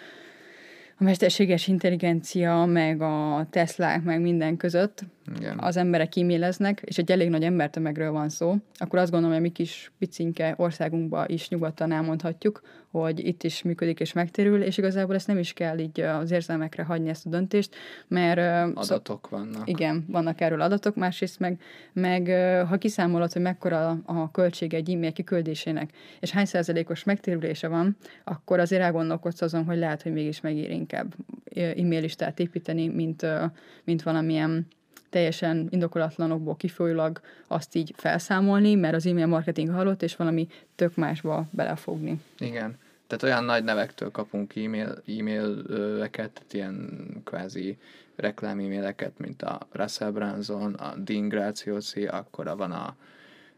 a 0.99 1.03
mesterséges 1.03 1.67
intelligencia, 1.67 2.65
meg 2.65 3.01
a 3.01 3.47
Teslák, 3.49 4.03
meg 4.03 4.21
minden 4.21 4.57
között 4.57 5.03
Igen. 5.35 5.59
az 5.59 5.77
emberek 5.77 6.15
e-maileznek, 6.15 6.81
és 6.85 6.97
egy 6.97 7.11
elég 7.11 7.29
nagy 7.29 7.43
embertömegről 7.43 8.11
van 8.11 8.29
szó, 8.29 8.55
akkor 8.77 8.99
azt 8.99 9.11
gondolom, 9.11 9.35
hogy 9.35 9.45
mi 9.45 9.51
kis 9.51 9.91
picinke 9.99 10.53
országunkban 10.57 11.25
is 11.29 11.49
nyugodtan 11.49 11.91
elmondhatjuk, 11.91 12.61
hogy 12.91 13.25
itt 13.25 13.43
is 13.43 13.61
működik 13.61 13.99
és 13.99 14.13
megtérül, 14.13 14.61
és 14.61 14.77
igazából 14.77 15.15
ezt 15.15 15.27
nem 15.27 15.37
is 15.37 15.53
kell 15.53 15.77
így 15.77 15.99
az 15.99 16.31
érzelmekre 16.31 16.83
hagyni 16.83 17.09
ezt 17.09 17.25
a 17.25 17.29
döntést, 17.29 17.75
mert... 18.07 18.75
Adatok 18.75 19.29
vannak. 19.29 19.69
Igen, 19.69 20.05
vannak 20.07 20.41
erről 20.41 20.61
adatok, 20.61 20.95
másrészt 20.95 21.39
meg, 21.39 21.61
meg 21.93 22.27
ha 22.67 22.77
kiszámolod, 22.77 23.33
hogy 23.33 23.41
mekkora 23.41 23.99
a 24.05 24.31
költsége 24.31 24.77
egy 24.77 24.91
e-mail 24.91 25.11
kiküldésének, 25.11 25.91
és 26.19 26.31
hány 26.31 26.45
százalékos 26.45 27.03
megtérülése 27.03 27.67
van, 27.67 27.97
akkor 28.23 28.59
azért 28.59 28.81
elgondolkodsz 28.81 29.41
azon, 29.41 29.65
hogy 29.65 29.77
lehet, 29.77 30.01
hogy 30.01 30.13
mégis 30.13 30.41
megér 30.41 30.69
inkább 30.69 31.15
e-mail 31.55 32.01
listát 32.01 32.39
építeni, 32.39 32.87
mint, 32.87 33.25
mint 33.83 34.03
valamilyen 34.03 34.67
teljesen 35.09 35.67
indokolatlanokból 35.69 36.55
kifolyólag 36.55 37.21
azt 37.47 37.75
így 37.75 37.93
felszámolni, 37.95 38.75
mert 38.75 38.95
az 38.95 39.05
e-mail 39.05 39.25
marketing 39.25 39.69
halott, 39.69 40.01
és 40.01 40.15
valami 40.15 40.47
tök 40.75 40.95
másba 40.95 41.45
belefogni. 41.51 42.21
Igen. 42.37 42.77
Tehát 43.07 43.23
olyan 43.23 43.43
nagy 43.43 43.63
nevektől 43.63 44.11
kapunk 44.11 44.55
e-mail, 44.55 45.03
e-maileket, 45.07 46.45
ilyen 46.51 46.99
kvázi 47.23 47.77
reklám 48.15 48.59
e-maileket, 48.59 49.17
mint 49.17 49.41
a 49.41 49.67
Russell 49.71 50.11
Branson, 50.11 50.73
a 50.73 50.95
Dean 50.95 51.27
Graziosi, 51.27 52.05
akkor 52.05 52.57
van 52.57 52.71
a 52.71 52.95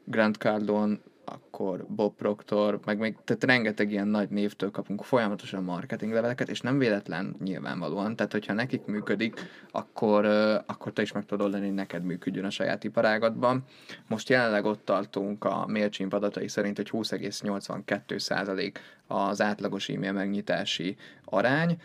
Grant 0.03 0.35
Cardone, 0.35 0.97
akkor 1.31 1.85
Bob 1.87 2.15
Proctor, 2.15 2.79
meg 2.85 2.97
még, 2.97 3.17
tehát 3.23 3.43
rengeteg 3.43 3.91
ilyen 3.91 4.07
nagy 4.07 4.29
névtől 4.29 4.71
kapunk 4.71 5.03
folyamatosan 5.03 5.63
marketing 5.63 6.13
leveleket, 6.13 6.49
és 6.49 6.61
nem 6.61 6.77
véletlen 6.77 7.35
nyilvánvalóan, 7.43 8.15
tehát 8.15 8.31
hogyha 8.31 8.53
nekik 8.53 8.85
működik, 8.85 9.39
akkor, 9.71 10.25
akkor 10.65 10.93
te 10.93 11.01
is 11.01 11.11
meg 11.11 11.25
tudod 11.25 11.45
oldani, 11.45 11.65
hogy 11.65 11.75
neked 11.75 12.03
működjön 12.03 12.45
a 12.45 12.49
saját 12.49 12.83
iparágatban. 12.83 13.63
Most 14.07 14.29
jelenleg 14.29 14.65
ott 14.65 14.85
tartunk 14.85 15.43
a 15.43 15.65
MailChimp 15.67 16.13
adatai 16.13 16.47
szerint, 16.47 16.77
hogy 16.77 16.89
20,82% 16.91 18.73
az 19.07 19.41
átlagos 19.41 19.89
e-mail 19.89 20.11
megnyitási 20.11 20.95
arány, 21.25 21.77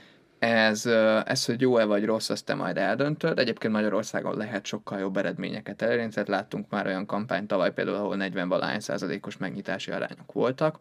ez, 0.45 0.87
ez, 1.25 1.45
hogy 1.45 1.61
jó-e 1.61 1.85
vagy 1.85 2.05
rossz, 2.05 2.31
azt 2.31 2.45
te 2.45 2.55
majd 2.55 2.77
eldöntöd. 2.77 3.39
Egyébként 3.39 3.73
Magyarországon 3.73 4.37
lehet 4.37 4.67
sokkal 4.67 4.99
jobb 4.99 5.17
eredményeket 5.17 5.83
elérni, 5.83 6.09
tehát 6.09 6.29
láttunk 6.29 6.71
már 6.71 6.87
olyan 6.87 7.07
kampányt 7.07 7.47
tavaly 7.47 7.73
például, 7.73 7.97
ahol 7.97 8.17
40 8.17 8.49
valány 8.49 8.81
százalékos 8.81 9.37
megnyitási 9.37 9.91
arányok 9.91 10.33
voltak, 10.33 10.79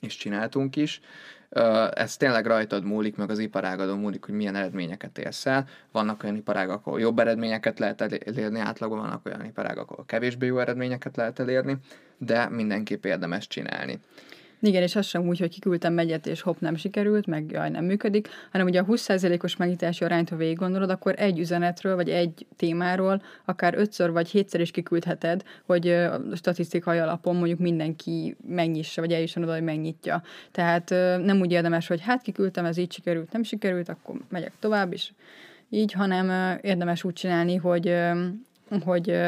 és 0.00 0.16
csináltunk 0.16 0.76
is. 0.76 1.00
Ez 1.90 2.16
tényleg 2.16 2.46
rajtad 2.46 2.84
múlik, 2.84 3.16
meg 3.16 3.30
az 3.30 3.38
iparágadon 3.38 3.98
múlik, 3.98 4.24
hogy 4.24 4.34
milyen 4.34 4.54
eredményeket 4.54 5.18
érsz 5.18 5.46
el. 5.46 5.68
Vannak 5.92 6.22
olyan 6.22 6.36
iparágak, 6.36 6.86
ahol 6.86 7.00
jobb 7.00 7.18
eredményeket 7.18 7.78
lehet 7.78 8.00
elérni 8.00 8.58
átlagban, 8.58 8.98
vannak 8.98 9.26
olyan 9.26 9.44
iparágak, 9.44 9.90
ahol 9.90 10.04
kevésbé 10.06 10.46
jó 10.46 10.58
eredményeket 10.58 11.16
lehet 11.16 11.38
elérni, 11.38 11.76
de 12.18 12.48
mindenképp 12.48 13.04
érdemes 13.04 13.46
csinálni. 13.46 13.98
Igen, 14.62 14.82
és 14.82 14.96
az 14.96 15.06
sem 15.06 15.28
úgy, 15.28 15.38
hogy 15.38 15.48
kiküldtem 15.48 15.92
megyet, 15.92 16.26
és 16.26 16.40
hopp, 16.40 16.60
nem 16.60 16.76
sikerült, 16.76 17.26
meg 17.26 17.50
jaj, 17.50 17.70
nem 17.70 17.84
működik, 17.84 18.28
hanem 18.52 18.66
ugye 18.66 18.80
a 18.80 18.84
20%-os 18.84 19.56
megnyitási 19.56 20.04
arányt, 20.04 20.28
ha 20.28 20.36
végig 20.36 20.56
gondolod, 20.56 20.90
akkor 20.90 21.14
egy 21.16 21.38
üzenetről, 21.38 21.94
vagy 21.94 22.08
egy 22.08 22.46
témáról 22.56 23.22
akár 23.44 23.74
ötször 23.74 24.10
vagy 24.10 24.28
hétszer 24.28 24.60
is 24.60 24.70
kiküldheted, 24.70 25.42
hogy 25.66 25.96
statisztikai 26.34 26.98
alapon 26.98 27.36
mondjuk 27.36 27.58
mindenki 27.58 28.36
megnyissa, 28.48 29.00
vagy 29.00 29.12
eljusson 29.12 29.42
oda, 29.42 29.52
hogy 29.52 29.62
megnyitja. 29.62 30.22
Tehát 30.50 30.90
nem 31.24 31.40
úgy 31.40 31.52
érdemes, 31.52 31.86
hogy 31.86 32.00
hát 32.00 32.22
kiküldtem, 32.22 32.64
ez 32.64 32.76
így 32.76 32.92
sikerült, 32.92 33.32
nem 33.32 33.42
sikerült, 33.42 33.88
akkor 33.88 34.14
megyek 34.28 34.52
tovább 34.58 34.92
is. 34.92 35.12
Így, 35.70 35.92
hanem 35.92 36.58
érdemes 36.62 37.04
úgy 37.04 37.12
csinálni, 37.12 37.56
hogy 37.56 37.94
hogy 38.84 39.20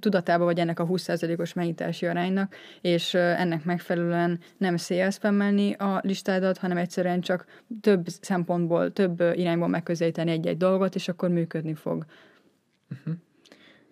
tudatában 0.00 0.46
vagy 0.46 0.58
ennek 0.58 0.80
a 0.80 0.86
20%-os 0.86 1.52
megnyitási 1.52 2.06
aránynak, 2.06 2.54
és 2.80 3.14
ennek 3.14 3.64
megfelelően 3.64 4.38
nem 4.56 4.76
szélszpemmelni 4.76 5.72
a 5.72 6.00
listádat, 6.02 6.58
hanem 6.58 6.76
egyszerűen 6.76 7.20
csak 7.20 7.46
több 7.80 8.08
szempontból, 8.08 8.92
több 8.92 9.20
irányból 9.34 9.68
megközelíteni 9.68 10.30
egy-egy 10.30 10.56
dolgot, 10.56 10.94
és 10.94 11.08
akkor 11.08 11.28
működni 11.28 11.74
fog. 11.74 12.04
Uh-huh 12.90 13.14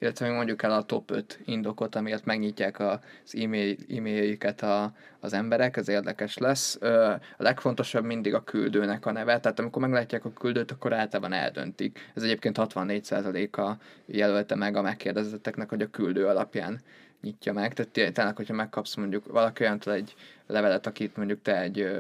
illetve 0.01 0.27
még 0.27 0.35
mondjuk 0.35 0.63
el 0.63 0.73
a 0.73 0.83
top 0.83 1.11
5 1.11 1.41
indokot, 1.45 1.95
amiért 1.95 2.25
megnyitják 2.25 2.81
az 2.81 3.35
e-mail, 3.35 3.77
e-mailjüket 3.97 4.63
a, 4.63 4.93
az 5.21 5.33
emberek, 5.33 5.77
ez 5.77 5.89
érdekes 5.89 6.39
lesz. 6.39 6.79
A 6.83 7.21
legfontosabb 7.37 8.05
mindig 8.05 8.35
a 8.35 8.45
küldőnek 8.45 9.07
a 9.07 9.13
neve, 9.13 9.41
tehát 9.41 9.59
amikor 9.59 9.83
meglátják 9.83 10.25
a 10.25 10.33
küldőt, 10.33 10.71
akkor 10.71 10.93
általában 10.93 11.33
eldöntik. 11.33 12.11
Ez 12.15 12.23
egyébként 12.23 12.57
64%-a 12.61 13.73
jelölte 14.07 14.55
meg 14.55 14.77
a 14.77 14.83
megkérdezetteknek, 14.83 15.69
hogy 15.69 15.83
a 15.83 15.91
küldő 15.91 16.27
alapján 16.27 16.81
nyitja 17.21 17.53
meg. 17.53 17.75
Tehát 17.75 18.13
tényleg, 18.13 18.37
hogyha 18.37 18.55
megkapsz 18.55 18.95
mondjuk 18.95 19.27
valaki 19.27 19.63
olyantól 19.63 19.93
egy 19.93 20.15
levelet, 20.47 20.87
akit 20.87 21.17
mondjuk 21.17 21.43
te 21.43 21.61
egy 21.61 21.91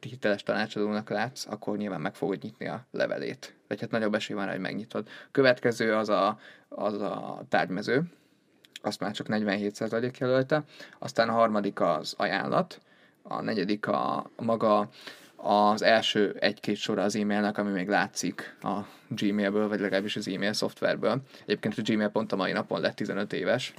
hiteles 0.00 0.42
tanácsadónak 0.42 1.10
látsz, 1.10 1.46
akkor 1.46 1.76
nyilván 1.76 2.00
meg 2.00 2.14
fogod 2.14 2.42
nyitni 2.42 2.66
a 2.66 2.86
levelét. 2.90 3.54
Vagy 3.68 3.80
hát 3.80 3.90
nagyobb 3.90 4.14
esély 4.14 4.36
van 4.36 4.48
hogy 4.48 4.58
megnyitod. 4.58 5.08
Következő 5.30 5.94
az 5.94 6.08
a, 6.08 6.38
az 6.68 7.00
a 7.00 7.42
tárgymező, 7.48 8.02
azt 8.82 9.00
már 9.00 9.12
csak 9.12 9.26
47% 9.30 10.18
jelölte, 10.18 10.64
aztán 10.98 11.28
a 11.28 11.32
harmadik 11.32 11.80
az 11.80 12.14
ajánlat, 12.16 12.80
a 13.22 13.40
negyedik 13.42 13.86
a, 13.86 14.30
maga 14.36 14.88
az 15.36 15.82
első 15.82 16.36
egy-két 16.38 16.76
sora 16.76 17.02
az 17.02 17.16
e-mailnek, 17.16 17.58
ami 17.58 17.70
még 17.70 17.88
látszik 17.88 18.56
a 18.60 18.78
Gmailből, 19.08 19.68
vagy 19.68 19.80
legalábbis 19.80 20.16
az 20.16 20.28
e-mail 20.28 20.52
szoftverből. 20.52 21.22
Egyébként 21.42 21.78
a 21.78 21.82
Gmail 21.84 22.08
pont 22.08 22.32
a 22.32 22.36
mai 22.36 22.52
napon 22.52 22.80
lett 22.80 22.94
15 22.94 23.32
éves. 23.32 23.74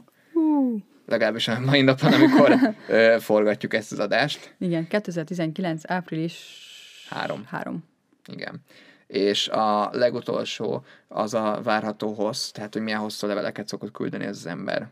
Legalábbis 1.05 1.47
a 1.47 1.59
mai 1.59 1.81
napon, 1.81 2.13
amikor 2.13 2.55
ö, 2.87 3.17
forgatjuk 3.19 3.73
ezt 3.73 3.91
az 3.91 3.99
adást. 3.99 4.55
Igen, 4.57 4.87
2019. 4.87 5.81
április 5.87 6.61
3. 7.09 7.45
3. 7.45 7.83
Igen. 8.25 8.61
És 9.07 9.47
a 9.47 9.89
legutolsó 9.91 10.85
az 11.07 11.33
a 11.33 11.59
várható 11.63 12.13
hossz, 12.13 12.49
tehát 12.49 12.73
hogy 12.73 12.81
milyen 12.81 12.99
hosszú 12.99 13.27
leveleket 13.27 13.67
szokott 13.67 13.91
küldeni 13.91 14.25
ez 14.25 14.37
az 14.37 14.45
ember, 14.45 14.89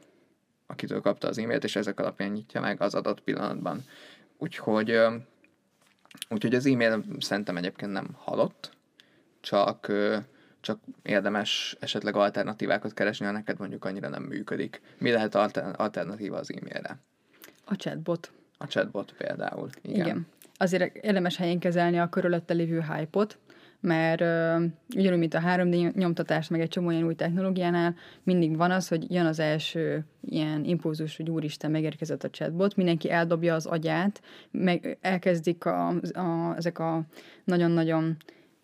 akitől 0.68 1.02
kapta 1.02 1.28
az 1.28 1.38
e-mailt, 1.38 1.64
és 1.64 1.76
ezek 1.76 2.00
alapján 2.00 2.32
nyitja 2.32 2.62
meg 2.62 2.82
az 2.82 2.96
adott 2.96 3.22
pillanatban. 3.22 3.84
Úgyhogy, 4.38 5.00
úgyhogy 6.30 6.56
az 6.56 6.66
e-mail 6.66 7.04
szerintem 7.20 7.58
egyébként 7.58 7.92
nem 7.92 8.10
halott, 8.18 8.72
csak 9.42 9.92
csak 10.62 10.80
érdemes 11.04 11.78
esetleg 11.80 12.16
alternatívákat 12.16 12.94
keresni, 12.94 13.26
ha 13.26 13.32
neked 13.32 13.60
mondjuk 13.60 13.86
annyira 13.86 14.10
nem 14.10 14.24
működik. 14.24 14.82
Mi 14.98 15.12
lehet 15.12 15.36
alter- 15.36 15.80
alternatíva 15.80 16.38
az 16.38 16.54
e-mailre? 16.54 16.98
A 17.66 17.76
chatbot. 17.76 18.32
A 18.58 18.68
chatbot 18.68 19.14
például. 19.18 19.70
Igen. 19.82 20.06
Igen. 20.06 20.28
Azért 20.58 20.96
érdemes 20.96 21.38
helyén 21.38 21.60
kezelni 21.60 22.00
a 22.00 22.10
körülötte 22.10 22.54
lévő 22.54 22.86
hype-ot, 22.94 23.38
mert 23.80 24.22
uh, 24.22 24.72
ugyanúgy, 24.96 25.20
mint 25.20 25.34
a 25.34 25.40
3D 25.40 25.94
nyomtatás, 25.94 26.48
meg 26.48 26.62
egy 26.62 26.68
csomó 26.68 26.92
ilyen 26.92 27.04
új 27.04 27.16
technológiánál, 27.16 27.96
mindig 28.24 28.58
van 28.58 28.72
az, 28.72 28.88
hogy 28.88 29.12
jön 29.12 29.26
az 29.26 29.40
első 29.40 30.06
ilyen 30.22 30.64
impulzus, 30.64 31.18
hogy 31.18 31.30
úristen, 31.30 31.72
megérkezett 31.72 32.24
a 32.24 32.30
chatbot, 32.30 32.76
mindenki 32.76 33.10
eldobja 33.10 33.56
az 33.56 33.66
agyát, 33.66 34.22
meg 34.52 34.98
elkezdik 35.02 35.66
a, 35.66 35.88
a, 36.14 36.54
ezek 36.56 36.80
a 36.80 37.04
nagyon-nagyon, 37.44 38.18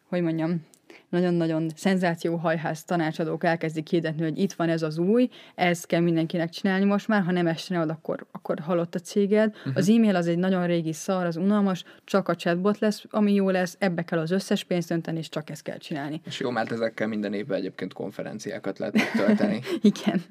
hogy 0.07 0.21
mondjam, 0.21 0.65
nagyon-nagyon 1.09 1.69
szenzációhajház 1.75 2.83
tanácsadók 2.83 3.43
elkezdik 3.43 3.87
hirdetni, 3.89 4.23
hogy 4.23 4.39
itt 4.39 4.53
van 4.53 4.69
ez 4.69 4.81
az 4.81 4.97
új, 4.97 5.29
ezt 5.55 5.85
kell 5.85 5.99
mindenkinek 5.99 6.49
csinálni 6.49 6.85
most 6.85 7.07
már, 7.07 7.23
ha 7.23 7.31
nem 7.31 7.47
ezt 7.47 7.65
csinálod, 7.65 7.89
akkor, 7.89 8.25
akkor 8.31 8.59
halott 8.59 8.95
a 8.95 8.99
céged. 8.99 9.55
Uh-huh. 9.57 9.73
Az 9.75 9.89
e-mail 9.89 10.15
az 10.15 10.27
egy 10.27 10.37
nagyon 10.37 10.67
régi 10.67 10.93
szar, 10.93 11.25
az 11.25 11.35
unalmas, 11.35 11.83
csak 12.03 12.27
a 12.27 12.35
chatbot 12.35 12.79
lesz, 12.79 13.03
ami 13.09 13.33
jó 13.33 13.49
lesz, 13.49 13.75
ebbe 13.79 14.01
kell 14.01 14.19
az 14.19 14.31
összes 14.31 14.63
pénzt 14.63 14.91
önteni, 14.91 15.17
és 15.17 15.29
csak 15.29 15.49
ezt 15.49 15.63
kell 15.63 15.77
csinálni. 15.77 16.21
És 16.25 16.39
jó, 16.39 16.49
mert 16.49 16.71
ezekkel 16.71 17.07
minden 17.07 17.33
évben 17.33 17.57
egyébként 17.57 17.93
konferenciákat 17.93 18.79
lehet 18.79 18.93
megtölteni. 18.93 19.59
Igen. 19.81 20.21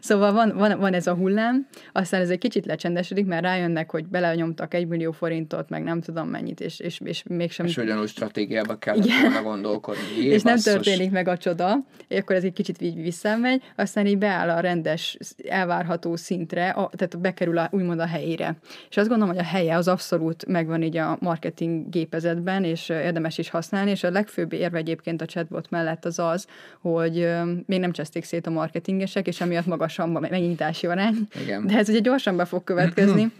Szóval 0.00 0.32
van, 0.32 0.52
van, 0.56 0.78
van 0.78 0.94
ez 0.94 1.06
a 1.06 1.14
hullám, 1.14 1.66
aztán 1.92 2.20
ez 2.20 2.30
egy 2.30 2.38
kicsit 2.38 2.66
lecsendesedik, 2.66 3.26
mert 3.26 3.42
rájönnek, 3.42 3.90
hogy 3.90 4.06
belenyomtak 4.06 4.74
egy 4.74 4.86
millió 4.86 5.12
forintot, 5.12 5.68
meg 5.68 5.82
nem 5.82 6.00
tudom 6.00 6.28
mennyit, 6.28 6.60
és, 6.60 6.78
és, 6.78 7.00
és 7.04 7.22
mégsem... 7.28 7.66
És 7.66 7.76
ugyanúgy 7.76 8.08
stratégiába 8.08 8.78
kell 8.78 8.96
volna 8.96 9.42
gondolkodni 9.42 10.03
és 10.18 10.42
nem 10.42 10.56
történik 10.56 11.10
meg 11.10 11.28
a 11.28 11.36
csoda, 11.36 11.84
és 12.08 12.18
akkor 12.18 12.36
ez 12.36 12.44
egy 12.44 12.52
kicsit 12.52 12.82
így 12.82 13.02
visszamegy, 13.02 13.62
aztán 13.76 14.06
így 14.06 14.18
beáll 14.18 14.50
a 14.50 14.60
rendes, 14.60 15.18
elvárható 15.48 16.16
szintre, 16.16 16.68
a, 16.68 16.90
tehát 16.96 17.20
bekerül 17.20 17.58
a, 17.58 17.68
úgymond 17.72 18.00
a 18.00 18.06
helyére. 18.06 18.56
És 18.90 18.96
azt 18.96 19.08
gondolom, 19.08 19.34
hogy 19.34 19.44
a 19.44 19.48
helye 19.48 19.76
az 19.76 19.88
abszolút 19.88 20.46
megvan 20.46 20.82
így 20.82 20.96
a 20.96 21.16
marketing 21.20 21.88
gépezetben, 21.90 22.64
és 22.64 22.88
érdemes 22.88 23.38
is 23.38 23.50
használni, 23.50 23.90
és 23.90 24.04
a 24.04 24.10
legfőbb 24.10 24.52
érve 24.52 24.78
egyébként 24.78 25.22
a 25.22 25.26
chatbot 25.26 25.70
mellett 25.70 26.04
az 26.04 26.18
az, 26.18 26.46
hogy 26.80 27.28
még 27.66 27.80
nem 27.80 27.92
cseszték 27.92 28.24
szét 28.24 28.46
a 28.46 28.50
marketingesek, 28.50 29.26
és 29.26 29.40
emiatt 29.40 29.66
magasabb 29.66 30.14
a 30.14 30.20
megnyitási 30.20 30.86
arány. 30.86 31.14
Igen. 31.42 31.66
De 31.66 31.76
ez 31.76 31.88
ugye 31.88 31.98
gyorsan 31.98 32.36
be 32.36 32.44
fog 32.44 32.64
következni, 32.64 33.32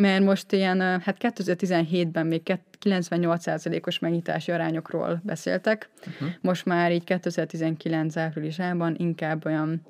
mert 0.00 0.24
most 0.24 0.52
ilyen, 0.52 0.80
hát 0.80 1.16
2017-ben 1.20 2.26
még 2.26 2.58
98%-os 2.84 3.98
megnyitási 3.98 4.52
arányokról 4.52 5.20
beszéltek, 5.24 5.88
uh-huh. 6.06 6.28
most 6.40 6.64
már 6.64 6.92
így 6.92 7.04
2019 7.04 8.16
áprilisában 8.16 8.94
inkább 8.98 9.46
olyan, 9.46 9.80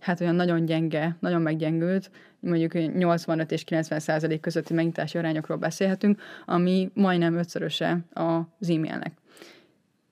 hát 0.00 0.20
olyan 0.20 0.34
nagyon 0.34 0.64
gyenge, 0.64 1.16
nagyon 1.20 1.42
meggyengült, 1.42 2.10
mondjuk 2.40 2.94
85 2.94 3.52
és 3.52 3.64
90 3.64 4.00
százalék 4.00 4.40
közötti 4.40 4.74
megnyitási 4.74 5.18
arányokról 5.18 5.56
beszélhetünk, 5.56 6.20
ami 6.44 6.90
majdnem 6.94 7.36
ötszöröse 7.36 7.98
az 8.12 8.70
e-mailnek. 8.70 9.12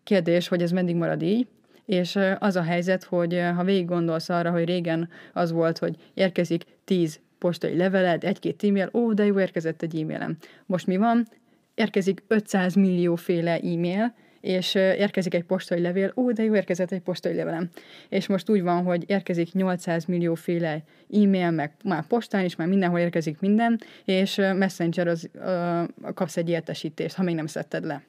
Kérdés, 0.02 0.48
hogy 0.48 0.62
ez 0.62 0.70
meddig 0.70 0.96
marad 0.96 1.22
így, 1.22 1.46
és 1.86 2.18
az 2.38 2.56
a 2.56 2.62
helyzet, 2.62 3.04
hogy 3.04 3.42
ha 3.54 3.64
végig 3.64 3.86
gondolsz 3.86 4.28
arra, 4.28 4.50
hogy 4.50 4.64
régen 4.64 5.08
az 5.32 5.52
volt, 5.52 5.78
hogy 5.78 5.96
érkezik 6.14 6.64
10 6.84 7.20
postai 7.38 7.76
leveled, 7.76 8.24
egy-két 8.24 8.64
e-mail, 8.64 8.90
ó, 8.92 9.12
de 9.12 9.24
jó, 9.24 9.40
érkezett 9.40 9.82
egy 9.82 10.00
e-mailem. 10.00 10.36
Most 10.66 10.86
mi 10.86 10.96
van? 10.96 11.26
Érkezik 11.74 12.22
500 12.26 12.74
millió 12.74 13.14
féle 13.14 13.60
e-mail, 13.60 14.14
és 14.40 14.74
érkezik 14.74 15.34
egy 15.34 15.44
postai 15.44 15.80
levél, 15.80 16.12
ó, 16.16 16.32
de 16.32 16.42
jó, 16.42 16.54
érkezett 16.54 16.90
egy 16.90 17.00
postai 17.00 17.34
levelem. 17.34 17.68
És 18.08 18.26
most 18.26 18.50
úgy 18.50 18.62
van, 18.62 18.84
hogy 18.84 19.04
érkezik 19.06 19.52
800 19.52 20.04
millió 20.04 20.34
féle 20.34 20.82
e-mail, 21.12 21.50
meg 21.50 21.72
már 21.84 22.06
postán 22.06 22.44
is, 22.44 22.56
már 22.56 22.68
mindenhol 22.68 22.98
érkezik 22.98 23.40
minden, 23.40 23.80
és 24.04 24.36
Messenger 24.36 25.06
az, 25.06 25.30
uh, 25.34 26.12
kapsz 26.14 26.36
egy 26.36 26.48
értesítést, 26.48 27.16
ha 27.16 27.22
még 27.22 27.34
nem 27.34 27.46
szedted 27.46 27.84
le. 27.84 28.02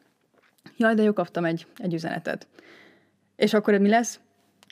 Jaj, 0.77 0.93
de 0.93 1.03
jó, 1.03 1.13
kaptam 1.13 1.45
egy, 1.45 1.65
egy 1.77 1.93
üzenetet. 1.93 2.47
És 3.35 3.53
akkor 3.53 3.73
mi 3.77 3.89
lesz? 3.89 4.19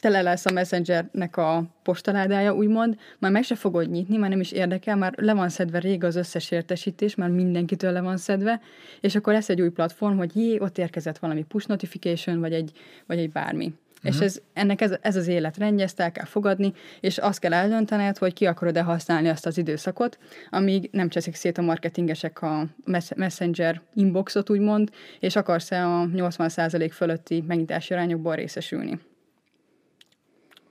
Tele 0.01 0.21
lesz 0.21 0.45
a 0.45 0.51
Messengernek 0.51 1.38
a 1.38 1.63
postaládája, 1.84 2.55
úgymond, 2.55 2.97
már 3.19 3.31
meg 3.31 3.43
se 3.43 3.55
fogod 3.55 3.89
nyitni, 3.89 4.17
már 4.17 4.29
nem 4.29 4.39
is 4.39 4.51
érdekel, 4.51 4.95
már 4.95 5.13
le 5.17 5.34
van 5.34 5.49
szedve 5.49 5.79
rég 5.79 6.03
az 6.03 6.15
összes 6.15 6.51
értesítés, 6.51 7.15
már 7.15 7.29
mindenkitől 7.29 7.91
le 7.91 8.01
van 8.01 8.17
szedve, 8.17 8.62
és 9.01 9.15
akkor 9.15 9.34
lesz 9.34 9.49
egy 9.49 9.62
új 9.62 9.69
platform, 9.69 10.17
hogy 10.17 10.36
jé, 10.36 10.60
ott 10.60 10.77
érkezett 10.77 11.17
valami 11.17 11.43
push 11.43 11.67
notification, 11.67 12.39
vagy 12.39 12.53
egy, 12.53 12.71
vagy 13.05 13.17
egy 13.17 13.31
bármi. 13.31 13.65
Uh-huh. 13.65 14.21
És 14.21 14.25
ez, 14.25 14.41
ennek 14.53 14.81
ez, 14.81 14.95
ez 15.01 15.15
az 15.15 15.27
életrendje, 15.27 15.84
ezt 15.84 15.99
el 15.99 16.12
kell 16.12 16.25
fogadni, 16.25 16.73
és 16.99 17.17
azt 17.17 17.39
kell 17.39 17.53
eldöntened, 17.53 18.17
hogy 18.17 18.34
ki 18.34 18.45
akarod-e 18.45 18.81
használni 18.81 19.27
azt 19.29 19.45
az 19.45 19.58
időszakot, 19.58 20.17
amíg 20.49 20.89
nem 20.91 21.10
cseszik 21.10 21.36
szét 21.36 21.58
a 21.58 21.62
marketingesek 21.62 22.41
a 22.41 22.67
messenger 23.15 23.81
inboxot, 23.93 24.49
úgymond, 24.49 24.89
és 25.19 25.36
akarsz-e 25.36 25.88
a 25.88 26.05
80% 26.05 26.89
fölötti 26.93 27.43
megnyitási 27.47 27.93
arányokból 27.93 28.36
részesülni. 28.36 28.99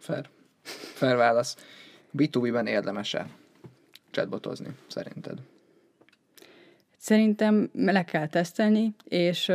Fair. 0.04 0.28
Fair 0.94 1.16
válasz. 1.16 1.56
B2B-ben 2.16 2.66
érdemes-e 2.66 3.26
chatbotozni, 4.10 4.68
szerinted? 4.86 5.38
Szerintem 6.96 7.70
le 7.74 8.04
kell 8.04 8.26
tesztelni, 8.26 8.94
és, 9.04 9.52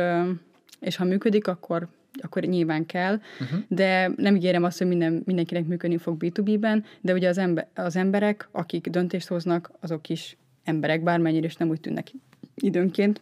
és 0.80 0.96
ha 0.96 1.04
működik, 1.04 1.46
akkor 1.46 1.88
akkor 2.22 2.42
nyilván 2.42 2.86
kell, 2.86 3.20
uh-huh. 3.40 3.60
de 3.68 4.12
nem 4.16 4.36
ígérem 4.36 4.64
azt, 4.64 4.78
hogy 4.78 4.86
minden, 4.86 5.22
mindenkinek 5.26 5.66
működni 5.66 5.96
fog 5.96 6.16
B2B-ben, 6.20 6.84
de 7.00 7.12
ugye 7.12 7.28
az, 7.28 7.38
ember, 7.38 7.68
az 7.74 7.96
emberek, 7.96 8.48
akik 8.52 8.86
döntést 8.86 9.28
hoznak, 9.28 9.70
azok 9.80 10.08
is 10.08 10.36
emberek, 10.64 11.02
bármennyire 11.02 11.46
is 11.46 11.56
nem 11.56 11.68
úgy 11.68 11.80
tűnnek 11.80 12.12
időnként. 12.54 13.20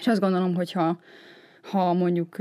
És 0.00 0.06
azt 0.06 0.20
gondolom, 0.20 0.54
hogy 0.54 0.72
ha, 0.72 1.00
ha 1.62 1.92
mondjuk 1.92 2.36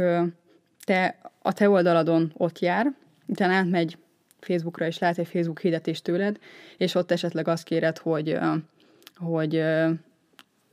te 0.83 1.19
a 1.41 1.53
te 1.53 1.69
oldaladon 1.69 2.33
ott 2.37 2.59
jár, 2.59 2.93
utána 3.27 3.53
átmegy 3.53 3.97
Facebookra, 4.39 4.85
és 4.85 4.97
lát 4.97 5.17
egy 5.17 5.27
Facebook 5.27 5.59
hirdetést 5.59 6.03
tőled, 6.03 6.39
és 6.77 6.95
ott 6.95 7.11
esetleg 7.11 7.47
azt 7.47 7.63
kéred, 7.63 7.97
hogy, 7.97 8.37
hogy 9.15 9.63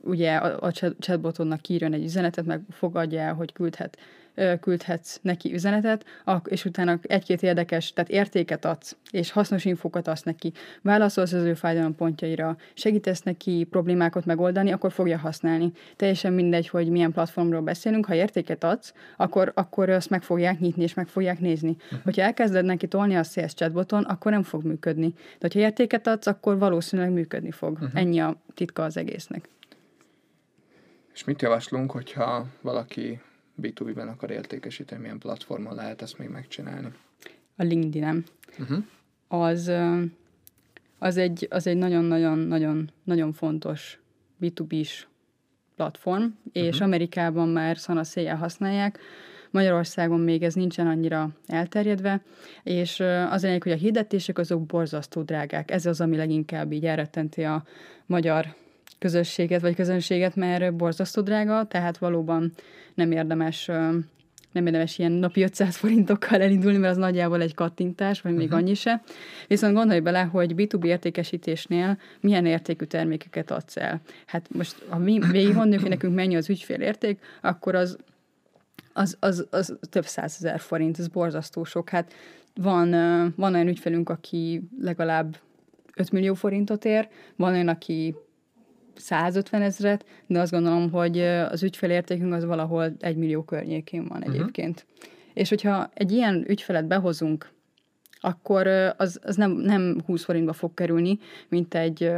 ugye 0.01 0.35
a, 0.35 0.71
chatbotonnak 0.99 1.67
írjon 1.67 1.93
egy 1.93 2.03
üzenetet, 2.03 2.45
meg 2.45 2.61
fogadja 2.69 3.19
el, 3.19 3.33
hogy 3.33 3.53
küldhet 3.53 3.97
küldhetsz 4.59 5.19
neki 5.21 5.53
üzenetet, 5.53 6.05
és 6.43 6.65
utána 6.65 6.99
egy-két 7.01 7.43
érdekes, 7.43 7.93
tehát 7.93 8.09
értéket 8.09 8.65
adsz, 8.65 8.95
és 9.11 9.31
hasznos 9.31 9.65
infókat 9.65 10.07
adsz 10.07 10.23
neki, 10.23 10.53
válaszolsz 10.81 11.33
az 11.33 11.43
ő 11.43 11.53
fájdalompontjaira, 11.53 12.57
segítesz 12.73 13.21
neki 13.21 13.67
problémákat 13.69 14.25
megoldani, 14.25 14.71
akkor 14.71 14.91
fogja 14.91 15.17
használni. 15.17 15.71
Teljesen 15.95 16.33
mindegy, 16.33 16.67
hogy 16.67 16.89
milyen 16.89 17.11
platformról 17.11 17.61
beszélünk, 17.61 18.05
ha 18.05 18.15
értéket 18.15 18.63
adsz, 18.63 18.93
akkor, 19.17 19.51
akkor 19.55 19.89
azt 19.89 20.09
meg 20.09 20.23
fogják 20.23 20.59
nyitni, 20.59 20.83
és 20.83 20.93
meg 20.93 21.07
fogják 21.07 21.39
nézni. 21.39 21.75
Uh-huh. 21.85 21.99
Hogyha 22.03 22.21
elkezded 22.21 22.65
neki 22.65 22.87
tolni 22.87 23.15
a 23.15 23.23
sales 23.23 23.53
chatboton, 23.53 24.03
akkor 24.03 24.31
nem 24.31 24.43
fog 24.43 24.63
működni. 24.63 25.13
De 25.39 25.47
ha 25.53 25.59
értéket 25.59 26.07
adsz, 26.07 26.27
akkor 26.27 26.57
valószínűleg 26.57 27.11
működni 27.11 27.51
fog. 27.51 27.71
Uh-huh. 27.71 27.89
Ennyi 27.93 28.19
a 28.19 28.35
titka 28.53 28.83
az 28.83 28.97
egésznek. 28.97 29.49
És 31.13 31.23
mit 31.23 31.41
javaslunk, 31.41 31.91
hogyha 31.91 32.45
valaki 32.61 33.19
B2B-ben 33.61 34.07
akar 34.07 34.31
értékesíteni, 34.31 35.01
milyen 35.01 35.19
platformon 35.19 35.75
lehet 35.75 36.01
ezt 36.01 36.17
még 36.17 36.29
megcsinálni? 36.29 36.87
A 37.55 37.63
LinkedIn-em. 37.63 38.23
Uh-huh. 38.59 38.83
Az, 39.27 39.71
az 40.99 41.17
egy, 41.17 41.47
az 41.49 41.67
egy 41.67 41.77
nagyon-nagyon-nagyon 41.77 42.89
nagyon 43.03 43.33
fontos 43.33 43.99
B2B-s 44.41 45.07
platform, 45.75 46.23
és 46.51 46.67
uh-huh. 46.67 46.83
Amerikában 46.83 47.49
már 47.49 47.77
szanaszéjjel 47.77 48.37
használják, 48.37 48.99
Magyarországon 49.55 50.19
még 50.19 50.43
ez 50.43 50.53
nincsen 50.53 50.87
annyira 50.87 51.29
elterjedve, 51.47 52.21
és 52.63 52.99
az 53.29 53.43
lényeg, 53.43 53.63
hogy 53.63 53.71
a 53.71 53.75
hirdetések 53.75 54.37
azok 54.37 54.65
borzasztó 54.65 55.21
drágák. 55.21 55.71
Ez 55.71 55.85
az, 55.85 56.01
ami 56.01 56.15
leginkább 56.15 56.71
így 56.71 56.85
elrettenti 56.85 57.43
a 57.43 57.63
magyar 58.05 58.55
közösséget 58.99 59.61
vagy 59.61 59.75
közönséget, 59.75 60.35
mert 60.35 60.75
borzasztó 60.75 61.21
drága, 61.21 61.65
tehát 61.65 61.97
valóban 61.97 62.53
nem 62.93 63.11
érdemes 63.11 63.69
nem 64.55 64.65
érdemes 64.65 64.97
ilyen 64.97 65.11
napi 65.11 65.41
500 65.41 65.75
forintokkal 65.75 66.41
elindulni, 66.41 66.77
mert 66.77 66.91
az 66.91 66.97
nagyjából 66.97 67.41
egy 67.41 67.53
kattintás, 67.53 68.21
vagy 68.21 68.33
még 68.33 68.45
uh-huh. 68.45 68.59
annyi 68.59 68.73
se. 68.73 69.01
Viszont 69.47 69.73
gondolj 69.73 69.99
bele, 69.99 70.21
hogy 70.21 70.53
B2B 70.55 70.85
értékesítésnél 70.85 71.97
milyen 72.19 72.45
értékű 72.45 72.85
termékeket 72.85 73.51
adsz 73.51 73.77
el. 73.77 74.01
Hát 74.25 74.47
most, 74.53 74.75
ha 74.89 74.97
mi 74.97 75.19
végig 75.31 75.53
mondjuk, 75.53 75.81
hogy 75.81 75.89
nekünk 75.89 76.15
mennyi 76.15 76.35
az 76.35 76.49
ügyfél 76.49 76.81
érték, 76.81 77.19
akkor 77.41 77.75
az, 77.75 77.97
az, 78.93 79.17
az, 79.19 79.47
az 79.49 79.77
több 79.89 80.05
százezer 80.05 80.59
forint, 80.59 80.99
ez 80.99 81.07
borzasztó 81.07 81.63
sok. 81.63 81.89
Hát 81.89 82.13
van, 82.53 82.89
van 83.35 83.53
olyan 83.53 83.67
ügyfelünk, 83.67 84.09
aki 84.09 84.61
legalább 84.81 85.37
5 85.95 86.11
millió 86.11 86.33
forintot 86.33 86.85
ér, 86.85 87.07
van 87.35 87.53
olyan, 87.53 87.67
aki 87.67 88.15
150 88.97 89.61
ezret, 89.61 90.05
de 90.27 90.39
azt 90.39 90.51
gondolom, 90.51 90.91
hogy 90.91 91.19
az 91.19 91.63
ügyfelértékünk 91.63 92.33
az 92.33 92.45
valahol 92.45 92.95
egy 92.99 93.15
millió 93.15 93.43
környékén 93.43 94.07
van 94.07 94.17
uh-huh. 94.17 94.33
egyébként. 94.33 94.85
És 95.33 95.49
hogyha 95.49 95.89
egy 95.93 96.11
ilyen 96.11 96.45
ügyfelet 96.47 96.87
behozunk, 96.87 97.53
akkor 98.25 98.67
az, 98.97 99.19
az 99.23 99.35
nem, 99.35 99.51
nem 99.51 100.01
20 100.05 100.23
forintba 100.23 100.53
fog 100.53 100.73
kerülni, 100.73 101.19
mint 101.47 101.73
egy 101.73 102.11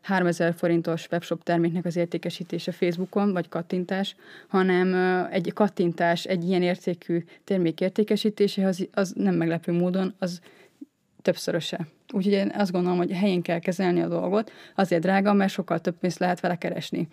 3000 0.00 0.54
forintos 0.54 1.06
webshop 1.10 1.42
terméknek 1.42 1.84
az 1.84 1.96
értékesítése 1.96 2.72
Facebookon, 2.72 3.32
vagy 3.32 3.48
kattintás, 3.48 4.16
hanem 4.48 4.94
egy 5.30 5.52
kattintás, 5.52 6.24
egy 6.24 6.48
ilyen 6.48 6.62
értékű 6.62 7.24
termék 7.44 7.80
értékesítése, 7.80 8.66
az, 8.66 8.88
az 8.92 9.12
nem 9.16 9.34
meglepő 9.34 9.72
módon, 9.72 10.14
az 10.18 10.40
többszöröse. 11.24 11.86
Úgyhogy 12.12 12.32
én 12.32 12.52
azt 12.54 12.72
gondolom, 12.72 12.98
hogy 12.98 13.12
helyén 13.12 13.42
kell 13.42 13.58
kezelni 13.58 14.00
a 14.00 14.08
dolgot, 14.08 14.52
azért 14.74 15.02
drága, 15.02 15.32
mert 15.32 15.52
sokkal 15.52 15.80
több 15.80 15.98
pénzt 15.98 16.18
lehet 16.18 16.40
vele 16.40 16.56
keresni. 16.56 17.08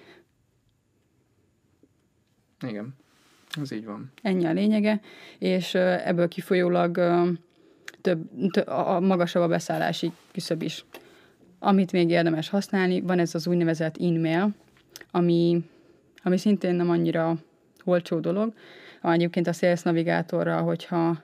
Igen, 2.67 2.95
ez 3.61 3.71
így 3.71 3.85
van. 3.85 4.11
Ennyi 4.21 4.45
a 4.45 4.51
lényege, 4.51 5.01
és 5.37 5.73
ebből 5.75 6.27
kifolyólag 6.27 6.95
több, 8.01 8.29
több 8.51 8.67
a 8.67 8.99
magasabb 8.99 9.43
a 9.43 9.47
beszállási 9.47 10.11
küszöb 10.31 10.61
is. 10.61 10.85
Amit 11.59 11.91
még 11.91 12.09
érdemes 12.09 12.49
használni, 12.49 13.01
van 13.01 13.19
ez 13.19 13.35
az 13.35 13.47
úgynevezett 13.47 14.01
e-mail, 14.01 14.49
ami, 15.11 15.65
ami 16.23 16.37
szintén 16.37 16.75
nem 16.75 16.89
annyira 16.89 17.35
olcsó 17.83 18.19
dolog. 18.19 18.53
Egyébként 19.01 19.47
a 19.47 19.53
Sales 19.53 19.81
Navigátorra, 19.81 20.61
hogyha 20.61 21.23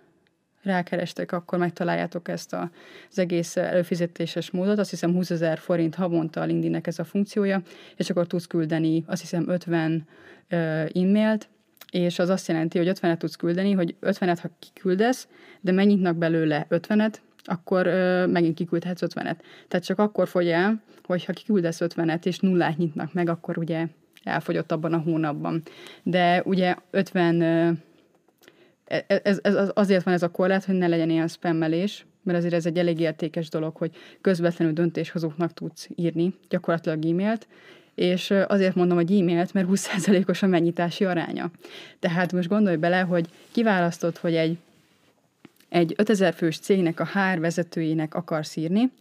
rákerestek, 0.67 1.31
akkor 1.31 1.59
megtaláljátok 1.59 2.27
ezt 2.27 2.53
a, 2.53 2.71
az 3.09 3.19
egész 3.19 3.55
előfizetéses 3.55 4.51
módot. 4.51 4.79
Azt 4.79 4.89
hiszem 4.89 5.13
20 5.13 5.29
ezer 5.29 5.57
forint 5.57 5.95
havonta 5.95 6.41
a 6.41 6.45
LinkedInnek 6.45 6.87
ez 6.87 6.99
a 6.99 7.03
funkciója, 7.03 7.61
és 7.95 8.09
akkor 8.09 8.27
tudsz 8.27 8.47
küldeni 8.47 9.03
azt 9.07 9.21
hiszem 9.21 9.49
50 9.49 10.07
uh, 10.51 10.59
e-mailt, 10.93 11.49
és 11.91 12.19
az 12.19 12.29
azt 12.29 12.47
jelenti, 12.47 12.77
hogy 12.77 12.91
50-et 12.99 13.17
tudsz 13.17 13.35
küldeni, 13.35 13.71
hogy 13.71 13.95
50-et, 14.01 14.37
ha 14.41 14.49
kiküldesz, 14.59 15.27
de 15.61 15.71
megnyitnak 15.71 16.15
belőle 16.15 16.67
50-et, 16.69 17.13
akkor 17.43 17.87
ö, 17.87 18.25
megint 18.25 18.55
kiküldhetsz 18.55 19.01
50-et. 19.05 19.35
Tehát 19.67 19.85
csak 19.85 19.99
akkor 19.99 20.27
fogy 20.27 20.47
el, 20.47 20.81
hogyha 21.03 21.33
kiküldesz 21.33 21.77
50-et, 21.79 22.25
és 22.25 22.39
nullát 22.39 22.77
nyitnak 22.77 23.13
meg, 23.13 23.29
akkor 23.29 23.57
ugye 23.57 23.87
elfogyott 24.23 24.71
abban 24.71 24.93
a 24.93 24.97
hónapban. 24.97 25.61
De 26.03 26.41
ugye 26.45 26.75
50 26.91 27.41
E, 27.41 27.45
e, 27.45 27.73
ez, 29.07 29.39
ez, 29.41 29.71
azért 29.73 30.03
van 30.03 30.13
ez 30.13 30.23
a 30.23 30.31
korlát, 30.31 30.65
hogy 30.65 30.75
ne 30.75 30.87
legyen 30.87 31.09
ilyen 31.09 31.27
spammelés, 31.27 32.05
mert 32.23 32.37
azért 32.37 32.53
ez 32.53 32.65
egy 32.65 32.77
elég 32.77 32.99
értékes 32.99 33.49
dolog, 33.49 33.75
hogy 33.75 33.91
közvetlenül 34.21 34.73
döntéshozóknak 34.73 35.53
tudsz 35.53 35.89
írni, 35.95 36.33
gyakorlatilag 36.49 37.05
e-mailt, 37.05 37.47
és 37.95 38.31
azért 38.47 38.75
mondom, 38.75 38.97
hogy 38.97 39.11
e-mailt, 39.11 39.53
mert 39.53 39.67
20%-os 39.69 40.43
a 40.43 40.47
megnyitási 40.47 41.05
aránya. 41.05 41.51
Tehát 41.99 42.33
most 42.33 42.49
gondolj 42.49 42.75
bele, 42.75 42.99
hogy 42.99 43.29
kiválasztod, 43.51 44.17
hogy 44.17 44.35
egy, 44.35 44.57
egy 45.69 45.93
5000 45.97 46.33
fős 46.33 46.59
cégnek 46.59 46.99
a 46.99 47.05
HR 47.05 47.39
vezetőjének 47.39 48.15
akarsz 48.15 48.55
írni, 48.55 48.91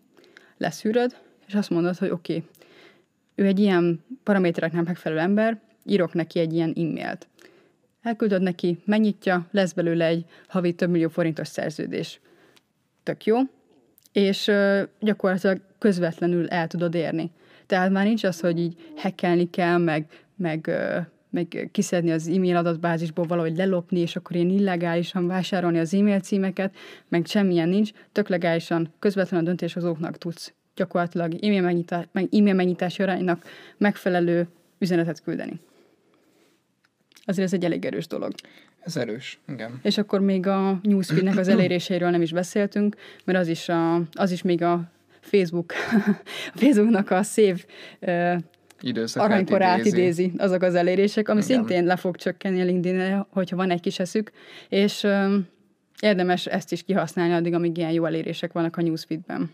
leszűröd, 0.59 1.17
és 1.47 1.55
azt 1.55 1.71
mondod, 1.71 1.97
hogy 1.97 2.11
oké, 2.11 2.37
okay, 2.37 2.49
ő 3.35 3.47
egy 3.47 3.59
ilyen 3.59 4.05
paramétereknek 4.23 4.85
megfelelő 4.85 5.21
ember, 5.21 5.61
írok 5.85 6.13
neki 6.13 6.39
egy 6.39 6.53
ilyen 6.53 6.73
e-mailt 6.77 7.27
elküldöd 8.07 8.43
neki, 8.43 8.79
megnyitja, 8.85 9.47
lesz 9.51 9.73
belőle 9.73 10.07
egy 10.07 10.25
havi 10.49 10.73
több 10.73 10.91
millió 10.91 11.09
forintos 11.09 11.49
szerződés. 11.49 12.21
Tök 13.03 13.25
jó. 13.25 13.37
És 14.13 14.51
gyakorlatilag 15.01 15.61
közvetlenül 15.79 16.49
el 16.49 16.67
tudod 16.67 16.95
érni. 16.95 17.31
Tehát 17.67 17.91
már 17.91 18.05
nincs 18.05 18.25
az, 18.25 18.41
hogy 18.41 18.59
így 18.59 18.77
hackelni 18.97 19.51
kell, 19.51 19.79
meg, 19.79 20.07
meg, 20.37 20.71
meg 21.31 21.69
kiszedni 21.73 22.11
az 22.11 22.29
e-mail 22.29 22.57
adatbázisból 22.57 23.27
valahogy 23.27 23.57
lelopni, 23.57 23.99
és 23.99 24.17
akkor 24.17 24.37
ilyen 24.37 24.51
illegálisan 24.51 25.27
vásárolni 25.27 25.79
az 25.79 25.95
e-mail 25.95 26.21
címeket, 26.21 26.75
meg 27.09 27.27
semmilyen 27.27 27.69
nincs, 27.69 27.91
tök 28.13 28.29
legálisan 28.29 28.93
közvetlenül 28.99 29.47
a 29.47 29.49
döntéshozóknak 29.49 30.19
tudsz 30.19 30.53
gyakorlatilag 30.75 31.35
e-mail, 31.35 31.63
megnyitás, 31.63 32.05
meg 32.13 32.29
e-mail 32.33 32.55
megnyitási 32.55 33.03
aránynak 33.03 33.45
megfelelő 33.77 34.49
üzenetet 34.79 35.23
küldeni 35.23 35.61
azért 37.27 37.47
ez 37.47 37.53
egy 37.53 37.65
elég 37.65 37.85
erős 37.85 38.07
dolog. 38.07 38.33
Ez 38.81 38.97
erős, 38.97 39.39
igen. 39.49 39.81
És 39.83 39.99
akkor 39.99 40.21
még 40.21 40.47
a 40.47 40.79
newsfeednek 40.83 41.37
az 41.37 41.49
eléréséről 41.49 42.11
nem 42.11 42.23
is 42.23 42.33
beszéltünk, 42.33 42.97
mert 43.25 43.39
az 43.39 43.49
is, 43.49 43.69
a, 43.69 43.95
az 44.13 44.31
is 44.31 44.43
még 44.43 44.63
a 44.63 44.91
Facebook, 45.21 45.73
a 46.55 46.59
Facebooknak 46.59 47.11
a 47.11 47.23
szép 47.23 47.67
uh, 48.01 48.37
aranykorát 49.15 49.79
idézi. 49.79 49.97
idézi 49.97 50.33
azok 50.37 50.63
az 50.63 50.75
elérések, 50.75 51.29
ami 51.29 51.43
Igen. 51.45 51.57
szintén 51.57 51.85
le 51.85 51.97
fog 51.97 52.17
csökkenni 52.17 52.61
a 52.61 52.65
linkedin 52.65 53.27
hogyha 53.31 53.57
van 53.57 53.71
egy 53.71 53.81
kis 53.81 53.99
eszük, 53.99 54.31
és 54.69 55.03
um, 55.03 55.49
érdemes 56.01 56.47
ezt 56.47 56.73
is 56.73 56.83
kihasználni 56.83 57.33
addig, 57.33 57.55
amíg 57.55 57.77
ilyen 57.77 57.91
jó 57.91 58.05
elérések 58.05 58.53
vannak 58.53 58.77
a 58.77 58.83
newsfeedben. 58.83 59.51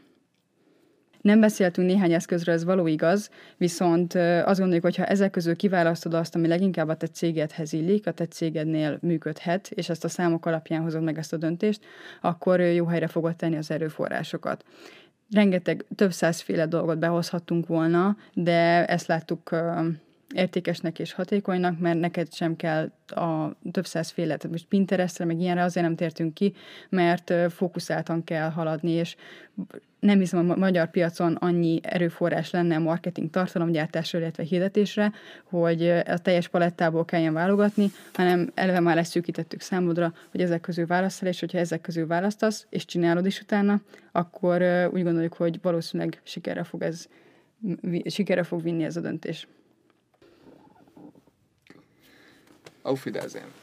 Nem 1.23 1.41
beszéltünk 1.41 1.89
néhány 1.89 2.13
eszközről, 2.13 2.55
ez 2.55 2.65
való 2.65 2.87
igaz, 2.87 3.31
viszont 3.57 4.15
azt 4.45 4.59
gondoljuk, 4.59 4.85
hogy 4.85 4.97
ha 4.97 5.05
ezek 5.05 5.31
közül 5.31 5.57
kiválasztod 5.57 6.15
azt, 6.15 6.35
ami 6.35 6.49
leginkább 6.49 6.89
a 6.89 6.97
te 6.97 7.07
cégedhez 7.07 7.73
illik, 7.73 8.07
a 8.07 8.13
te 8.13 8.27
cégednél 8.27 8.99
működhet, 9.01 9.71
és 9.75 9.89
ezt 9.89 10.05
a 10.05 10.09
számok 10.09 10.47
alapján 10.47 10.83
hozod 10.83 11.03
meg 11.03 11.19
ezt 11.19 11.33
a 11.33 11.37
döntést, 11.37 11.81
akkor 12.21 12.61
jó 12.61 12.87
helyre 12.87 13.07
fogod 13.07 13.37
tenni 13.37 13.57
az 13.57 13.71
erőforrásokat. 13.71 14.65
Rengeteg, 15.31 15.85
több 15.95 16.13
százféle 16.13 16.67
dolgot 16.67 16.99
behozhattunk 16.99 17.67
volna, 17.67 18.17
de 18.35 18.87
ezt 18.87 19.07
láttuk 19.07 19.51
értékesnek 20.33 20.99
és 20.99 21.13
hatékonynak, 21.13 21.79
mert 21.79 22.01
neked 22.01 22.35
sem 22.35 22.57
kell 22.57 22.91
a 23.07 23.57
több 23.71 23.87
százféle, 23.87 24.37
tehát 24.37 24.51
most 24.51 24.67
Pinterestre, 24.67 25.25
meg 25.25 25.41
ilyenre 25.41 25.63
azért 25.63 25.87
nem 25.87 25.97
tértünk 25.97 26.35
ki, 26.35 26.55
mert 26.89 27.35
fókuszáltan 27.53 28.25
kell 28.25 28.51
haladni, 28.51 28.91
és 28.91 29.17
nem 30.01 30.19
hiszem 30.19 30.51
a 30.51 30.57
magyar 30.57 30.91
piacon 30.91 31.35
annyi 31.35 31.81
erőforrás 31.83 32.51
lenne 32.51 32.77
a 32.77 32.81
marketing 32.81 33.31
tartalomgyártásra, 33.31 34.19
illetve 34.19 34.43
hirdetésre, 34.43 35.13
hogy 35.45 35.89
a 35.89 36.19
teljes 36.19 36.49
palettából 36.49 37.05
kelljen 37.05 37.33
válogatni, 37.33 37.91
hanem 38.13 38.51
eleve 38.55 38.81
már 38.81 38.95
leszűkítettük 38.95 39.61
számodra, 39.61 40.15
hogy 40.31 40.41
ezek 40.41 40.61
közül 40.61 40.87
választál, 40.87 41.29
és 41.29 41.41
hogyha 41.41 41.59
ezek 41.59 41.81
közül 41.81 42.07
választasz, 42.07 42.67
és 42.71 42.85
csinálod 42.85 43.27
is 43.27 43.41
utána, 43.41 43.81
akkor 44.13 44.63
úgy 44.93 45.03
gondoljuk, 45.03 45.35
hogy 45.35 45.59
valószínűleg 45.63 46.21
sikerre 46.23 46.65
fog 46.65 46.83
ez 46.83 47.09
sikerre 48.05 48.43
fog 48.43 48.63
vinni 48.63 48.85
ez 48.85 48.97
a 48.97 49.01
döntés. 49.01 49.49
Auf 52.85 53.07
Wiedersehen. 53.07 53.62